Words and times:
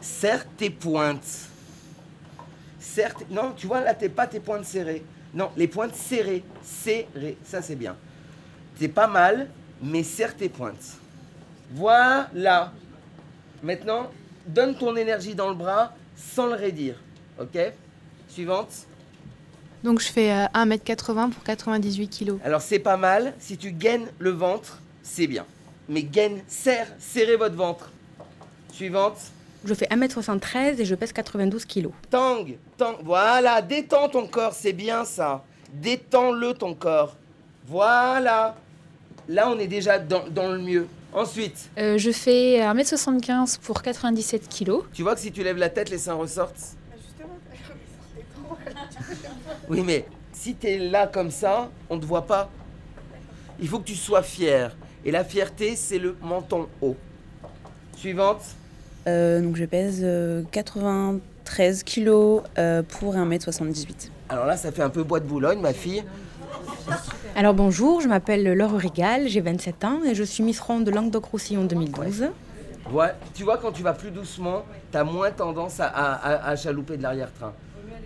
serre 0.00 0.46
tes 0.56 0.70
pointes. 0.70 1.48
Serre 2.78 3.14
tes- 3.14 3.26
Non, 3.30 3.52
tu 3.56 3.66
vois, 3.66 3.80
là, 3.80 3.94
t'es 3.94 4.08
pas 4.08 4.26
tes 4.26 4.40
pointes 4.40 4.64
serrées. 4.64 5.04
Non, 5.34 5.50
les 5.56 5.68
pointes 5.68 5.94
serrées. 5.94 6.42
Serrées. 6.62 7.36
Ça, 7.44 7.62
c'est 7.62 7.76
bien. 7.76 7.96
T'es 8.78 8.88
pas 8.88 9.06
mal, 9.06 9.48
mais 9.82 10.02
serre 10.02 10.36
tes 10.36 10.48
pointes. 10.48 10.96
Voilà. 11.72 12.72
Maintenant, 13.62 14.10
donne 14.46 14.74
ton 14.76 14.96
énergie 14.96 15.34
dans 15.34 15.48
le 15.48 15.54
bras 15.54 15.94
sans 16.16 16.46
le 16.46 16.54
raidir. 16.54 16.96
Ok? 17.38 17.58
Suivante. 18.28 18.70
Donc 19.82 20.00
je 20.00 20.08
fais 20.08 20.30
euh, 20.32 20.44
1m80 20.54 21.30
pour 21.30 21.42
98 21.42 22.08
kg. 22.08 22.32
Alors 22.44 22.60
c'est 22.60 22.78
pas 22.78 22.96
mal. 22.98 23.34
Si 23.38 23.56
tu 23.56 23.72
gaines 23.72 24.08
le 24.18 24.30
ventre, 24.30 24.78
c'est 25.02 25.26
bien. 25.26 25.46
Mais 25.88 26.02
gaine, 26.02 26.40
serre, 26.46 26.86
serrez 26.98 27.36
votre 27.36 27.54
ventre. 27.56 27.90
Suivante. 28.72 29.16
Je 29.64 29.74
fais 29.74 29.86
1m73 29.86 30.80
et 30.80 30.84
je 30.84 30.94
pèse 30.94 31.12
92 31.12 31.64
kg. 31.66 31.88
Tang, 32.10 32.46
tang. 32.78 32.96
Voilà, 33.02 33.60
détends 33.62 34.08
ton 34.08 34.26
corps, 34.26 34.54
c'est 34.54 34.72
bien 34.72 35.04
ça. 35.04 35.44
Détends-le 35.72 36.54
ton 36.54 36.74
corps. 36.74 37.16
Voilà. 37.66 38.56
Là, 39.28 39.48
on 39.50 39.58
est 39.58 39.66
déjà 39.68 39.98
dans, 39.98 40.26
dans 40.28 40.48
le 40.52 40.58
mieux. 40.58 40.88
Ensuite, 41.12 41.70
Euh, 41.78 41.98
je 41.98 42.10
fais 42.10 42.60
1m75 42.60 43.58
pour 43.60 43.82
97 43.82 44.48
kg. 44.48 44.78
tu 44.92 45.02
vois 45.02 45.14
que 45.14 45.20
si 45.20 45.30
tu 45.32 45.42
lèves 45.42 45.58
la 45.58 45.68
tête, 45.68 45.90
les 45.90 45.98
seins 45.98 46.14
ressortent 46.14 46.56
Oui, 49.68 49.82
mais 49.84 50.04
si 50.32 50.54
t'es 50.54 50.78
là 50.78 51.06
comme 51.06 51.30
ça, 51.30 51.70
on 51.88 51.98
te 51.98 52.04
voit 52.06 52.26
pas. 52.26 52.48
Il 53.60 53.68
faut 53.68 53.78
que 53.78 53.84
tu 53.84 53.94
sois 53.96 54.22
fier. 54.22 54.76
Et 55.04 55.10
la 55.10 55.24
fierté, 55.24 55.76
c'est 55.76 55.98
le 55.98 56.16
menton 56.22 56.68
haut. 56.80 56.96
Suivante. 57.96 58.42
Euh, 59.06 59.40
donc 59.40 59.56
je 59.56 59.64
pèse 59.64 60.00
euh, 60.02 60.42
93 60.52 61.82
kilos 61.84 62.42
euh, 62.58 62.82
pour 62.82 63.14
1m78. 63.16 64.10
Alors 64.28 64.46
là, 64.46 64.56
ça 64.56 64.70
fait 64.72 64.82
un 64.82 64.90
peu 64.90 65.02
bois 65.02 65.20
de 65.20 65.26
Boulogne, 65.26 65.60
ma 65.60 65.72
fille. 65.72 66.04
Alors 67.36 67.54
bonjour, 67.54 68.00
je 68.00 68.08
m'appelle 68.08 68.44
Laure 68.54 68.72
Rigal, 68.76 69.28
j'ai 69.28 69.40
27 69.40 69.84
ans 69.84 70.00
et 70.04 70.14
je 70.14 70.22
suis 70.24 70.42
Miss 70.42 70.60
Ronde 70.60 70.84
de 70.84 70.90
Languedoc-Roussillon 70.90 71.64
2012. 71.64 72.26
Ouais, 72.92 73.14
tu 73.34 73.44
vois, 73.44 73.56
quand 73.58 73.72
tu 73.72 73.82
vas 73.82 73.92
plus 73.92 74.10
doucement, 74.10 74.64
t'as 74.90 75.04
moins 75.04 75.30
tendance 75.30 75.78
à, 75.80 75.86
à, 75.86 76.12
à- 76.14 76.48
à 76.50 76.56
chalouper 76.56 76.96
de 76.96 77.02
l'arrière-train. 77.02 77.52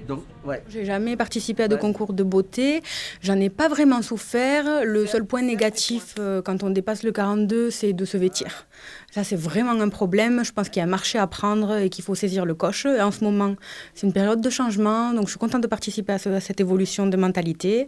Donc, 0.07 0.23
ouais. 0.45 0.63
J'ai 0.69 0.85
jamais 0.85 1.17
participé 1.17 1.63
à 1.63 1.69
de 1.69 1.75
Ouais. 1.77 1.81
concours 1.81 2.13
de 2.13 2.23
beauté, 2.23 2.83
j'en 3.23 3.41
ai 3.41 3.49
pas 3.49 3.69
vraiment 3.69 4.03
souffert. 4.03 4.85
Le 4.85 5.07
seul 5.07 5.25
point 5.25 5.41
négatif 5.41 6.17
euh, 6.19 6.43
quand 6.43 6.63
on 6.63 6.69
dépasse 6.69 7.03
le 7.05 7.13
42, 7.13 7.71
c'est 7.71 7.95
de 7.95 8.05
se 8.05 8.19
vêtir. 8.19 8.67
Ça, 9.15 9.23
c'est 9.23 9.37
vraiment 9.37 9.81
un 9.81 9.89
problème. 9.91 10.45
Je 10.45 10.51
pense 10.51 10.69
qu'il 10.69 10.81
y 10.81 10.83
a 10.83 10.87
un 10.87 10.91
marché 10.91 11.21
à 11.21 11.29
prendre 11.29 11.77
et 11.77 11.89
qu'il 11.89 12.03
faut 12.03 12.17
saisir 12.17 12.45
le 12.45 12.55
coche. 12.57 12.85
Et 12.85 13.01
en 13.01 13.13
ce 13.13 13.23
moment, 13.23 13.55
c'est 13.95 14.09
une 14.09 14.13
période 14.13 14.41
de 14.41 14.51
changement, 14.51 15.13
donc 15.13 15.27
je 15.27 15.31
suis 15.31 15.39
contente 15.39 15.63
de 15.63 15.69
participer 15.69 16.15
à, 16.15 16.19
ce- 16.19 16.31
à 16.31 16.41
cette 16.41 16.59
évolution 16.61 17.07
de 17.07 17.17
mentalité. 17.17 17.87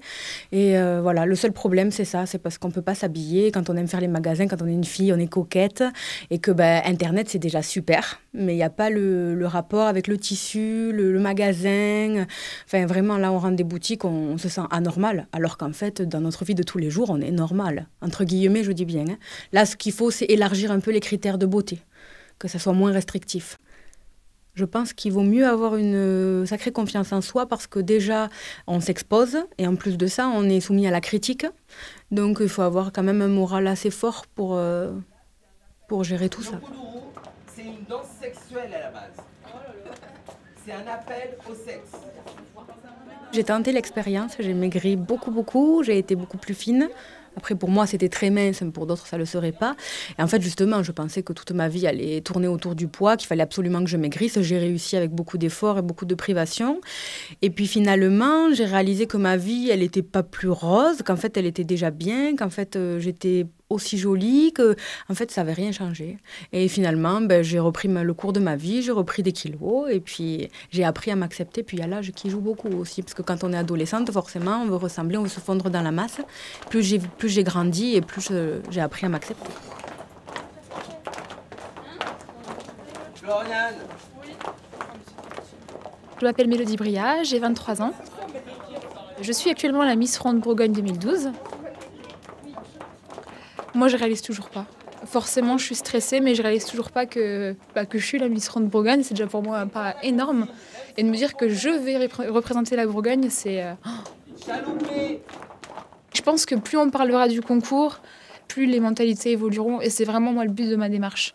Et 0.52 0.78
euh, 0.78 1.00
voilà, 1.02 1.26
le 1.26 1.34
seul 1.34 1.50
problème, 1.50 1.90
c'est 1.90 2.04
ça, 2.04 2.26
c'est 2.26 2.38
parce 2.38 2.58
qu'on 2.58 2.70
peut 2.70 2.80
pas 2.80 2.94
s'habiller 2.94 3.50
quand 3.50 3.68
on 3.70 3.76
aime 3.76 3.88
faire 3.88 4.00
les 4.00 4.06
magasins, 4.06 4.46
quand 4.46 4.62
on 4.62 4.68
est 4.68 4.72
une 4.72 4.84
fille, 4.84 5.12
on 5.12 5.18
est 5.18 5.26
coquette, 5.26 5.82
et 6.30 6.38
que 6.38 6.52
ben, 6.52 6.80
Internet, 6.84 7.28
c'est 7.28 7.40
déjà 7.40 7.60
super, 7.60 8.20
mais 8.32 8.52
il 8.52 8.58
n'y 8.58 8.62
a 8.62 8.70
pas 8.70 8.88
le, 8.88 9.36
rapport 9.46 9.88
avec 9.88 10.06
le 10.06 10.18
tissu, 10.18 10.92
le, 10.92 11.18
magasin. 11.18 12.24
Enfin, 12.66 12.86
vraiment, 12.86 13.18
là, 13.18 13.32
on 13.32 13.38
rentre 13.40 13.56
des 13.56 13.64
boutiques, 13.64 14.04
on, 14.04 14.10
on 14.34 14.38
se 14.38 14.48
sent 14.48 14.60
anormal, 14.70 15.26
alors 15.32 15.56
qu'en 15.56 15.72
fait, 15.72 16.02
dans 16.02 16.20
notre 16.20 16.44
vie 16.44 16.54
de 16.54 16.62
tous 16.62 16.78
les 16.78 16.88
jours, 16.88 17.10
on 17.10 17.20
est 17.20 17.32
normal. 17.32 17.88
Entre 18.00 18.22
guillemets, 18.22 18.62
je 18.62 18.70
dis 18.70 18.84
bien. 18.84 19.06
hein. 19.10 19.16
Là, 19.52 19.66
ce 19.66 19.74
qu'il 19.74 19.90
faut, 19.92 20.12
c'est 20.12 20.26
élargir 20.26 20.70
un 20.70 20.78
peu 20.78 20.92
les 20.92 21.00
critères 21.00 21.15
de 21.16 21.46
beauté, 21.46 21.80
que 22.38 22.48
ça 22.48 22.58
soit 22.58 22.72
moins 22.72 22.92
restrictif. 22.92 23.58
Je 24.54 24.64
pense 24.64 24.94
qu'il 24.94 25.12
vaut 25.12 25.22
mieux 25.22 25.46
avoir 25.46 25.76
une 25.76 25.94
euh, 25.94 26.46
sacrée 26.46 26.72
confiance 26.72 27.12
en 27.12 27.20
soi 27.20 27.46
parce 27.46 27.66
que 27.66 27.78
déjà, 27.78 28.30
on 28.66 28.80
s'expose 28.80 29.36
et 29.58 29.66
en 29.66 29.76
plus 29.76 29.98
de 29.98 30.06
ça, 30.06 30.28
on 30.28 30.48
est 30.48 30.60
soumis 30.60 30.86
à 30.86 30.90
la 30.90 31.02
critique. 31.02 31.46
Donc, 32.10 32.38
il 32.40 32.48
faut 32.48 32.62
avoir 32.62 32.90
quand 32.90 33.02
même 33.02 33.20
un 33.20 33.28
moral 33.28 33.66
assez 33.66 33.90
fort 33.90 34.24
pour, 34.34 34.54
euh, 34.54 34.92
pour 35.88 36.04
gérer 36.04 36.30
tout 36.30 36.42
ça. 36.42 36.58
C'est 37.54 37.64
une 37.64 37.84
danse 37.86 38.06
sexuelle 38.18 38.72
à 38.74 38.80
la 38.80 38.90
base. 38.90 39.16
C'est 40.64 40.72
un 40.72 40.86
appel 40.86 41.36
au 41.50 41.54
sexe. 41.54 41.92
J'ai 43.32 43.44
tenté 43.44 43.72
l'expérience, 43.72 44.32
j'ai 44.38 44.54
maigri 44.54 44.96
beaucoup, 44.96 45.30
beaucoup, 45.30 45.82
j'ai 45.82 45.98
été 45.98 46.16
beaucoup 46.16 46.38
plus 46.38 46.54
fine. 46.54 46.88
Après, 47.36 47.54
pour 47.54 47.70
moi, 47.70 47.86
c'était 47.86 48.08
très 48.08 48.30
mince, 48.30 48.62
pour 48.72 48.86
d'autres, 48.86 49.06
ça 49.06 49.16
ne 49.16 49.20
le 49.20 49.26
serait 49.26 49.52
pas. 49.52 49.76
Et 50.18 50.22
en 50.22 50.26
fait, 50.26 50.40
justement, 50.40 50.82
je 50.82 50.92
pensais 50.92 51.22
que 51.22 51.32
toute 51.32 51.52
ma 51.52 51.68
vie 51.68 51.86
allait 51.86 52.20
tourner 52.20 52.48
autour 52.48 52.74
du 52.74 52.88
poids, 52.88 53.16
qu'il 53.16 53.26
fallait 53.26 53.42
absolument 53.42 53.80
que 53.84 53.90
je 53.90 53.96
maigrisse. 53.96 54.40
J'ai 54.40 54.58
réussi 54.58 54.96
avec 54.96 55.10
beaucoup 55.10 55.38
d'efforts 55.38 55.78
et 55.78 55.82
beaucoup 55.82 56.06
de 56.06 56.14
privations. 56.14 56.80
Et 57.42 57.50
puis 57.50 57.66
finalement, 57.66 58.52
j'ai 58.54 58.64
réalisé 58.64 59.06
que 59.06 59.16
ma 59.16 59.36
vie, 59.36 59.68
elle 59.70 59.80
n'était 59.80 60.02
pas 60.02 60.22
plus 60.22 60.48
rose, 60.48 61.02
qu'en 61.04 61.16
fait, 61.16 61.36
elle 61.36 61.46
était 61.46 61.64
déjà 61.64 61.90
bien, 61.90 62.36
qu'en 62.36 62.50
fait, 62.50 62.76
euh, 62.76 62.98
j'étais 63.00 63.46
aussi 63.68 63.98
jolie, 63.98 64.52
que 64.52 64.76
en 65.08 65.14
fait, 65.14 65.30
ça 65.30 65.42
n'avait 65.42 65.52
rien 65.54 65.72
changé. 65.72 66.18
Et 66.52 66.68
finalement, 66.68 67.20
ben, 67.20 67.42
j'ai 67.42 67.58
repris 67.58 67.88
le 67.88 68.14
cours 68.14 68.32
de 68.32 68.40
ma 68.40 68.56
vie, 68.56 68.82
j'ai 68.82 68.92
repris 68.92 69.22
des 69.22 69.32
kilos, 69.32 69.88
et 69.90 70.00
puis 70.00 70.48
j'ai 70.70 70.84
appris 70.84 71.10
à 71.10 71.16
m'accepter. 71.16 71.62
Puis 71.62 71.76
il 71.76 71.80
y 71.80 71.82
a 71.82 71.86
l'âge 71.86 72.12
qui 72.12 72.30
joue 72.30 72.40
beaucoup 72.40 72.68
aussi, 72.68 73.02
parce 73.02 73.14
que 73.14 73.22
quand 73.22 73.42
on 73.44 73.52
est 73.52 73.56
adolescente, 73.56 74.10
forcément, 74.12 74.62
on 74.62 74.66
veut 74.66 74.76
ressembler, 74.76 75.16
on 75.18 75.22
veut 75.22 75.28
se 75.28 75.40
fondre 75.40 75.70
dans 75.70 75.82
la 75.82 75.90
masse. 75.92 76.20
Plus 76.70 76.82
j'ai 76.82 76.98
plus 76.98 77.28
j'ai 77.28 77.44
grandi 77.44 77.96
et 77.96 78.00
plus 78.00 78.22
je- 78.22 78.60
j'ai 78.70 78.80
appris 78.80 79.06
à 79.06 79.08
m'accepter. 79.08 79.50
Floriane, 83.14 83.74
Je 86.20 86.24
m'appelle 86.24 86.48
Mélodie 86.48 86.76
Bria, 86.76 87.22
j'ai 87.24 87.38
23 87.38 87.82
ans. 87.82 87.92
Je 89.20 89.32
suis 89.32 89.50
actuellement 89.50 89.84
la 89.84 89.96
Miss 89.96 90.16
Ronde 90.18 90.40
Bourgogne 90.40 90.72
2012. 90.72 91.30
Moi, 93.76 93.88
je 93.88 93.96
réalise 93.96 94.22
toujours 94.22 94.48
pas. 94.48 94.66
Forcément, 95.04 95.58
je 95.58 95.64
suis 95.64 95.74
stressée, 95.74 96.20
mais 96.20 96.34
je 96.34 96.42
réalise 96.42 96.64
toujours 96.64 96.90
pas 96.90 97.04
que, 97.06 97.54
bah, 97.74 97.84
que 97.84 97.98
je 97.98 98.06
suis 98.06 98.18
la 98.18 98.28
Miss 98.28 98.48
Ronde 98.48 98.68
Bourgogne. 98.68 99.02
C'est 99.02 99.14
déjà 99.14 99.26
pour 99.26 99.42
moi 99.42 99.58
un 99.58 99.66
pas 99.68 99.94
énorme. 100.02 100.46
Et 100.96 101.02
de 101.02 101.08
me 101.08 101.14
dire 101.14 101.36
que 101.36 101.48
je 101.48 101.68
vais 101.68 101.96
repré- 101.98 102.28
représenter 102.28 102.74
la 102.74 102.86
Bourgogne, 102.86 103.28
c'est. 103.28 103.62
euh, 103.62 103.74
chaloupé. 104.44 105.20
Je 106.14 106.22
pense 106.22 106.46
que 106.46 106.54
plus 106.54 106.78
on 106.78 106.88
parlera 106.90 107.28
du 107.28 107.42
concours, 107.42 108.00
plus 108.48 108.64
les 108.66 108.80
mentalités 108.80 109.32
évolueront. 109.32 109.80
Et 109.82 109.90
c'est 109.90 110.04
vraiment 110.04 110.32
moi 110.32 110.44
le 110.46 110.50
but 110.52 110.68
de 110.70 110.76
ma 110.76 110.88
démarche. 110.88 111.34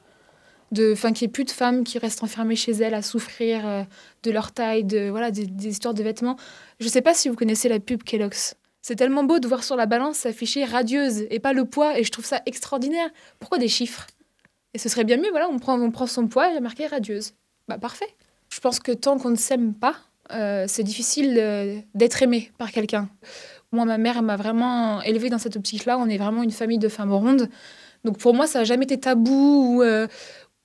De, 0.72 0.94
enfin, 0.94 1.12
qu'il 1.14 1.26
n'y 1.28 1.30
ait 1.30 1.34
plus 1.34 1.44
de 1.44 1.52
femmes 1.52 1.84
qui 1.84 2.00
restent 2.00 2.24
enfermées 2.24 2.56
chez 2.56 2.72
elles 2.72 2.94
à 2.96 3.02
souffrir 3.04 3.62
euh, 3.68 3.84
de 4.24 4.32
leur 4.32 4.52
taille, 4.54 4.84
de, 4.86 5.10
voilà, 5.10 5.30
des, 5.30 5.46
des 5.46 5.68
histoires 5.68 5.94
de 5.94 6.02
vêtements. 6.02 6.38
Je 6.80 6.86
ne 6.86 6.90
sais 6.90 7.02
pas 7.02 7.14
si 7.14 7.30
vous 7.30 7.36
connaissez 7.36 7.70
la 7.70 7.80
pub 7.80 8.02
Kellogg's. 8.04 8.56
C'est 8.82 8.96
tellement 8.96 9.24
beau 9.24 9.40
de 9.40 9.48
voir 9.48 9.64
sur 9.64 9.76
la 9.76 9.86
balance 9.86 10.18
s'afficher 10.18 10.66
radieuse 10.66 11.26
et 11.30 11.40
pas 11.40 11.54
le 11.54 11.66
poids. 11.66 12.00
Et 12.00 12.04
je 12.04 12.12
trouve 12.12 12.26
ça 12.26 12.42
extraordinaire. 12.46 13.10
Pourquoi 13.40 13.58
des 13.58 13.68
chiffres? 13.68 14.08
Et 14.74 14.80
ce 14.80 14.90
serait 14.90 15.04
bien 15.04 15.18
mieux, 15.18 15.30
voilà, 15.30 15.50
on 15.50 15.60
prend, 15.60 15.80
on 15.80 15.92
prend 15.92 16.08
son 16.08 16.28
poids 16.28 16.54
et 16.54 16.60
marqué 16.60 16.88
radieuse. 16.88 17.34
Bah 17.68 17.78
parfait. 17.78 18.08
Je 18.50 18.60
pense 18.60 18.80
que 18.80 18.92
tant 18.92 19.18
qu'on 19.18 19.30
ne 19.30 19.36
s'aime 19.36 19.74
pas, 19.74 19.96
euh, 20.32 20.66
c'est 20.68 20.84
difficile 20.84 21.38
euh, 21.38 21.80
d'être 21.94 22.24
aimé 22.24 22.52
par 22.58 22.72
quelqu'un. 22.72 23.10
Moi, 23.72 23.86
ma 23.86 23.98
mère 23.98 24.22
m'a 24.22 24.36
vraiment 24.36 25.02
élevée 25.02 25.30
dans 25.30 25.38
cette 25.38 25.56
optique-là. 25.56 25.98
On 25.98 26.08
est 26.10 26.18
vraiment 26.18 26.44
une 26.44 26.52
famille 26.52 26.80
de 26.80 26.90
femmes 26.90 27.14
rondes. 27.14 27.50
Donc 28.04 28.18
pour 28.18 28.34
moi, 28.34 28.48
ça 28.48 28.60
n'a 28.60 28.66
jamais 28.66 28.86
été 28.86 29.00
tabou 29.00 29.76
ou, 29.78 29.84
euh, 29.84 30.08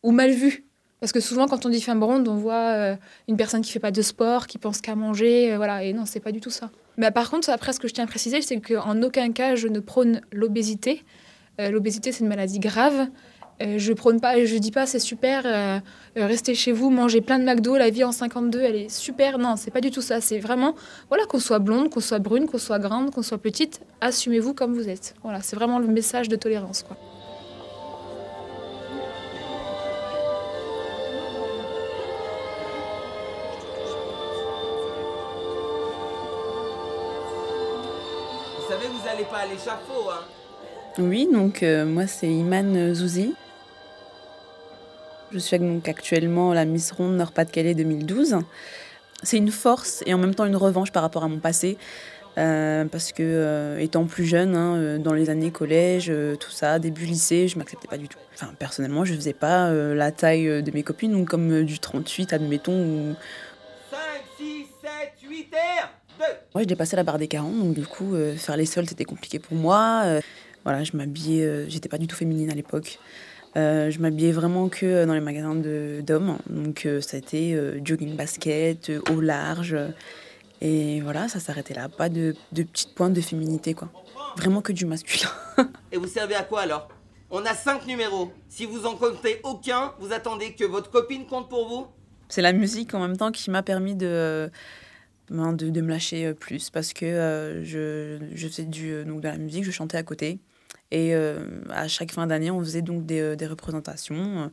ou 0.03 0.11
mal 0.11 0.31
vu. 0.31 0.65
Parce 1.01 1.13
que 1.13 1.21
souvent, 1.21 1.47
quand 1.47 1.67
on 1.67 1.69
dit 1.69 1.83
femme 1.83 2.03
ronde, 2.03 2.27
on 2.27 2.37
voit 2.37 2.97
une 3.29 3.37
personne 3.37 3.61
qui 3.61 3.71
fait 3.71 3.79
pas 3.79 3.91
de 3.91 4.01
sport, 4.01 4.47
qui 4.47 4.57
pense 4.57 4.81
qu'à 4.81 4.95
manger, 4.95 5.55
voilà. 5.57 5.85
Et 5.85 5.93
non, 5.93 6.07
c'est 6.07 6.21
pas 6.21 6.33
du 6.33 6.41
tout 6.41 6.51
ça. 6.51 6.71
Mais 6.97 7.11
par 7.11 7.31
contre, 7.31 7.51
après, 7.51 7.73
ce 7.73 7.81
que 7.81 7.89
je 7.89 7.95
tiens 7.95 8.05
à 8.05 8.07
préciser, 8.07 8.41
c'est 8.43 8.61
qu'en 8.61 9.03
aucun 9.03 9.33
cas, 9.33 9.55
je 9.55 9.69
ne 9.69 9.81
prône 9.81 10.21
l'obésité. 10.33 11.05
Euh, 11.61 11.71
l'obésité, 11.71 12.13
c'est 12.13 12.21
une 12.21 12.29
maladie 12.29 12.59
grave. 12.59 13.09
Euh, 13.63 13.79
je 13.79 13.93
prône 13.95 14.21
pas, 14.21 14.45
je 14.45 14.57
dis 14.59 14.71
pas 14.71 14.85
c'est 14.85 14.99
super, 14.99 15.45
euh, 15.47 15.79
euh, 16.19 16.27
restez 16.27 16.55
chez 16.55 16.73
vous, 16.73 16.91
mangez 16.91 17.23
plein 17.23 17.39
de 17.39 17.45
McDo, 17.45 17.77
la 17.77 17.89
vie 17.89 18.05
en 18.05 18.13
52, 18.13 18.61
elle 18.61 18.77
est 18.77 18.89
super. 18.91 19.39
Non, 19.39 19.57
c'est 19.57 19.71
pas 19.71 19.81
du 19.81 19.91
tout 19.91 20.03
ça. 20.03 20.21
C'est 20.21 20.39
vraiment, 20.39 20.75
voilà, 21.09 21.25
qu'on 21.25 21.39
soit 21.39 21.59
blonde, 21.59 21.89
qu'on 21.89 22.01
soit 22.01 22.19
brune, 22.19 22.47
qu'on 22.47 22.59
soit 22.59 22.79
grande, 22.79 23.13
qu'on 23.13 23.23
soit 23.23 23.39
petite, 23.39 23.81
assumez-vous 24.01 24.53
comme 24.53 24.75
vous 24.75 24.89
êtes. 24.89 25.15
Voilà, 25.23 25.41
c'est 25.41 25.57
vraiment 25.57 25.79
le 25.79 25.87
message 25.87 26.29
de 26.29 26.37
tolérance, 26.37 26.83
quoi. 26.83 26.99
Pas 39.25 39.39
à 39.39 39.47
l'échafaud, 39.47 40.11
hein 40.11 40.25
Oui, 40.99 41.29
donc 41.33 41.63
euh, 41.63 41.85
moi 41.85 42.07
c'est 42.07 42.29
Iman 42.29 42.95
Zouzi. 42.95 43.35
Je 45.33 45.39
suis 45.39 45.59
donc 45.59 45.89
actuellement 45.89 46.53
la 46.53 46.65
Miss 46.65 46.93
Ronde 46.93 47.17
Nord-Pas-de-Calais 47.17 47.75
2012. 47.75 48.39
C'est 49.23 49.39
une 49.39 49.51
force 49.51 50.03
et 50.07 50.15
en 50.15 50.19
même 50.19 50.35
temps 50.35 50.45
une 50.45 50.57
revanche 50.57 50.93
par 50.93 51.03
rapport 51.03 51.25
à 51.25 51.29
mon 51.29 51.39
passé 51.39 51.79
Euh, 52.39 52.85
parce 52.85 53.13
que 53.13 53.23
euh, 53.23 53.79
étant 53.79 54.05
plus 54.05 54.27
jeune, 54.27 54.57
hein, 54.57 54.77
euh, 54.77 54.99
dans 54.99 55.15
les 55.15 55.31
années 55.31 55.51
collège, 55.51 56.13
tout 56.39 56.51
ça, 56.51 56.79
début 56.79 57.07
lycée, 57.07 57.49
je 57.49 57.59
m'acceptais 57.59 57.89
pas 57.89 57.97
du 57.97 58.09
tout. 58.09 58.19
Enfin, 58.35 58.53
personnellement, 58.59 59.05
je 59.07 59.15
faisais 59.15 59.33
pas 59.33 59.73
la 59.73 60.13
taille 60.13 60.63
de 60.63 60.71
mes 60.73 60.83
copines, 60.83 61.13
donc 61.13 61.29
comme 61.29 61.63
du 61.65 61.79
38, 61.79 62.33
admettons. 62.33 63.17
Moi, 66.57 66.63
je 66.63 66.69
dépassais 66.69 66.97
la 66.97 67.03
barre 67.03 67.19
des 67.19 67.29
40, 67.29 67.59
donc 67.59 67.75
du 67.75 67.85
coup, 67.85 68.15
faire 68.39 68.57
les 68.57 68.65
soldes, 68.65 68.89
c'était 68.89 69.05
compliqué 69.05 69.39
pour 69.39 69.59
moi. 69.59 70.05
voilà, 70.65 70.85
je 70.85 70.97
m'habillais, 70.97 71.69
j'étais 71.69 71.91
pas 71.91 71.99
du 71.99 72.07
tout 72.07 72.17
féminine 72.17 72.51
à 72.51 72.55
l'époque. 72.55 72.99
je 73.55 73.99
m'habillais 73.99 74.33
vraiment 74.33 74.71
que 74.71 75.05
dans 75.05 75.13
les 75.13 75.21
magasins 75.21 75.55
d'hommes, 75.55 76.39
donc 76.49 76.89
ça 77.03 77.19
a 77.19 77.21
été 77.21 77.61
jogging 77.85 78.17
basket, 78.17 78.91
au 79.11 79.21
large. 79.21 79.77
Et 80.63 81.03
voilà, 81.03 81.29
ça 81.29 81.41
s'arrêtait 81.41 81.75
là. 81.75 81.91
Pas 81.91 82.09
de, 82.09 82.35
de 82.53 82.63
petites 82.63 82.95
pointes 82.95 83.13
de 83.13 83.21
féminité, 83.21 83.75
quoi. 83.75 83.91
Vraiment 84.39 84.63
que 84.63 84.73
du 84.73 84.87
masculin. 84.87 85.29
Et 85.93 85.99
vous 85.99 86.07
servez 86.07 86.37
à 86.37 86.43
quoi 86.43 86.63
alors? 86.63 86.89
On 87.31 87.45
a 87.45 87.53
cinq 87.53 87.87
numéros. 87.87 88.33
Si 88.49 88.65
vous 88.65 88.87
en 88.87 88.97
comptez 88.97 89.41
aucun, 89.45 89.93
vous 90.01 90.11
attendez 90.11 90.55
que 90.55 90.65
votre 90.65 90.91
copine 90.91 91.27
compte 91.27 91.51
pour 91.51 91.69
vous? 91.69 91.87
C'est 92.31 92.41
la 92.41 92.55
musique 92.55 92.95
en 92.95 93.01
même 93.01 93.19
temps 93.19 93.31
qui 93.31 93.51
m'a 93.51 93.63
permis 93.63 93.95
de, 93.95 94.51
de, 95.31 95.71
de, 95.71 95.81
me 95.81 95.89
lâcher 95.89 96.27
euh, 96.27 96.35
plus. 96.35 96.71
Parce 96.71 96.93
que 96.93 97.07
euh, 97.07 97.65
je, 97.65 98.49
faisais 98.49 98.69
euh, 98.79 99.05
donc 99.05 99.21
de 99.21 99.29
la 99.29 99.39
musique, 99.39 99.65
je 99.65 99.71
chantais 99.71 99.97
à 99.97 100.03
côté. 100.03 100.39
Et 100.93 101.15
à 101.15 101.89
chaque 101.89 102.13
fin 102.13 102.29
d'année, 102.29 102.53
on 102.53 102.61
faisait 102.61 102.81
donc 102.81 103.07
des, 103.07 103.35
représentations. 103.49 104.53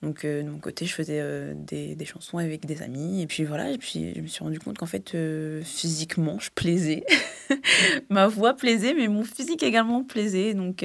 Donc 0.00 0.24
de 0.24 0.48
mon 0.48 0.58
côté, 0.58 0.86
je 0.86 0.94
faisais 0.94 1.22
des, 1.54 1.94
des, 1.94 2.04
chansons 2.06 2.38
avec 2.38 2.64
des 2.64 2.80
amis. 2.80 3.20
Et 3.20 3.26
puis 3.26 3.44
voilà, 3.44 3.70
et 3.70 3.76
puis 3.76 4.14
je 4.16 4.22
me 4.22 4.26
suis 4.26 4.42
rendu 4.42 4.58
compte 4.58 4.78
qu'en 4.78 4.86
fait, 4.86 5.14
physiquement, 5.62 6.38
je 6.38 6.48
plaisais. 6.54 7.04
Ma 8.08 8.28
voix 8.28 8.54
plaisait, 8.54 8.94
mais 8.94 9.08
mon 9.08 9.24
physique 9.24 9.62
également 9.62 10.02
plaisait. 10.04 10.54
Donc 10.54 10.82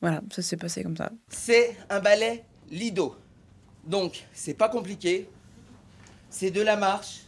voilà, 0.00 0.22
ça 0.32 0.42
s'est 0.42 0.56
passé 0.56 0.82
comme 0.82 0.96
ça. 0.96 1.12
C'est 1.28 1.76
un 1.88 2.00
ballet 2.00 2.44
Lido. 2.68 3.14
Donc, 3.84 4.24
c'est 4.32 4.54
pas 4.54 4.68
compliqué. 4.68 5.28
C'est 6.30 6.50
de 6.50 6.62
la 6.62 6.76
marche, 6.76 7.20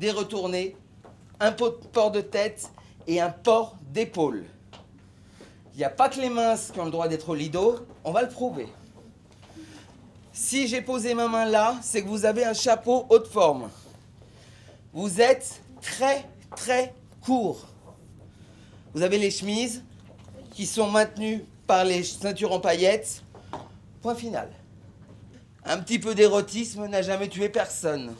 des 0.00 0.10
retournées, 0.10 0.76
un 1.38 1.52
port 1.52 2.10
de 2.10 2.22
tête 2.22 2.70
et 3.06 3.20
un 3.20 3.30
port 3.30 3.76
d'épaule. 3.92 4.46
Il 5.74 5.78
n'y 5.78 5.84
a 5.84 5.90
pas 5.90 6.08
que 6.08 6.18
les 6.20 6.30
mains 6.30 6.56
qui 6.56 6.80
ont 6.80 6.86
le 6.86 6.90
droit 6.90 7.06
d'être 7.06 7.28
au 7.28 7.34
Lido. 7.34 7.86
On 8.02 8.10
va 8.10 8.22
le 8.22 8.28
prouver. 8.28 8.66
Si 10.32 10.66
j'ai 10.68 10.80
posé 10.80 11.14
ma 11.14 11.28
main 11.28 11.44
là, 11.44 11.76
c'est 11.82 12.02
que 12.02 12.08
vous 12.08 12.24
avez 12.24 12.44
un 12.44 12.54
chapeau 12.54 13.06
haute 13.10 13.26
forme. 13.26 13.70
Vous 14.92 15.20
êtes 15.20 15.60
très 15.82 16.26
très 16.56 16.94
court. 17.20 17.68
Vous 18.94 19.02
avez 19.02 19.18
les 19.18 19.30
chemises 19.30 19.84
qui 20.52 20.66
sont 20.66 20.90
maintenues 20.90 21.44
par 21.66 21.84
les 21.84 22.02
ceintures 22.02 22.52
en 22.52 22.60
paillettes. 22.60 23.22
Point 24.00 24.14
final. 24.14 24.50
Un 25.64 25.78
petit 25.78 25.98
peu 25.98 26.14
d'érotisme 26.14 26.86
n'a 26.86 27.02
jamais 27.02 27.28
tué 27.28 27.50
personne. 27.50 28.14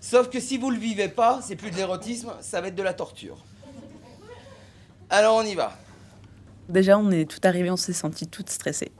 Sauf 0.00 0.30
que 0.30 0.40
si 0.40 0.56
vous 0.56 0.70
ne 0.70 0.76
le 0.76 0.80
vivez 0.80 1.08
pas, 1.08 1.40
c'est 1.42 1.56
plus 1.56 1.70
de 1.70 1.76
l'érotisme, 1.76 2.32
ça 2.40 2.60
va 2.60 2.68
être 2.68 2.74
de 2.74 2.82
la 2.82 2.94
torture. 2.94 3.44
Alors 5.10 5.36
on 5.36 5.42
y 5.42 5.54
va. 5.54 5.76
Déjà, 6.68 6.98
on 6.98 7.10
est 7.10 7.28
tout 7.28 7.40
arrivé, 7.42 7.70
on 7.70 7.76
s'est 7.76 7.92
senti 7.92 8.28
toutes 8.28 8.48
stressées. 8.48 8.92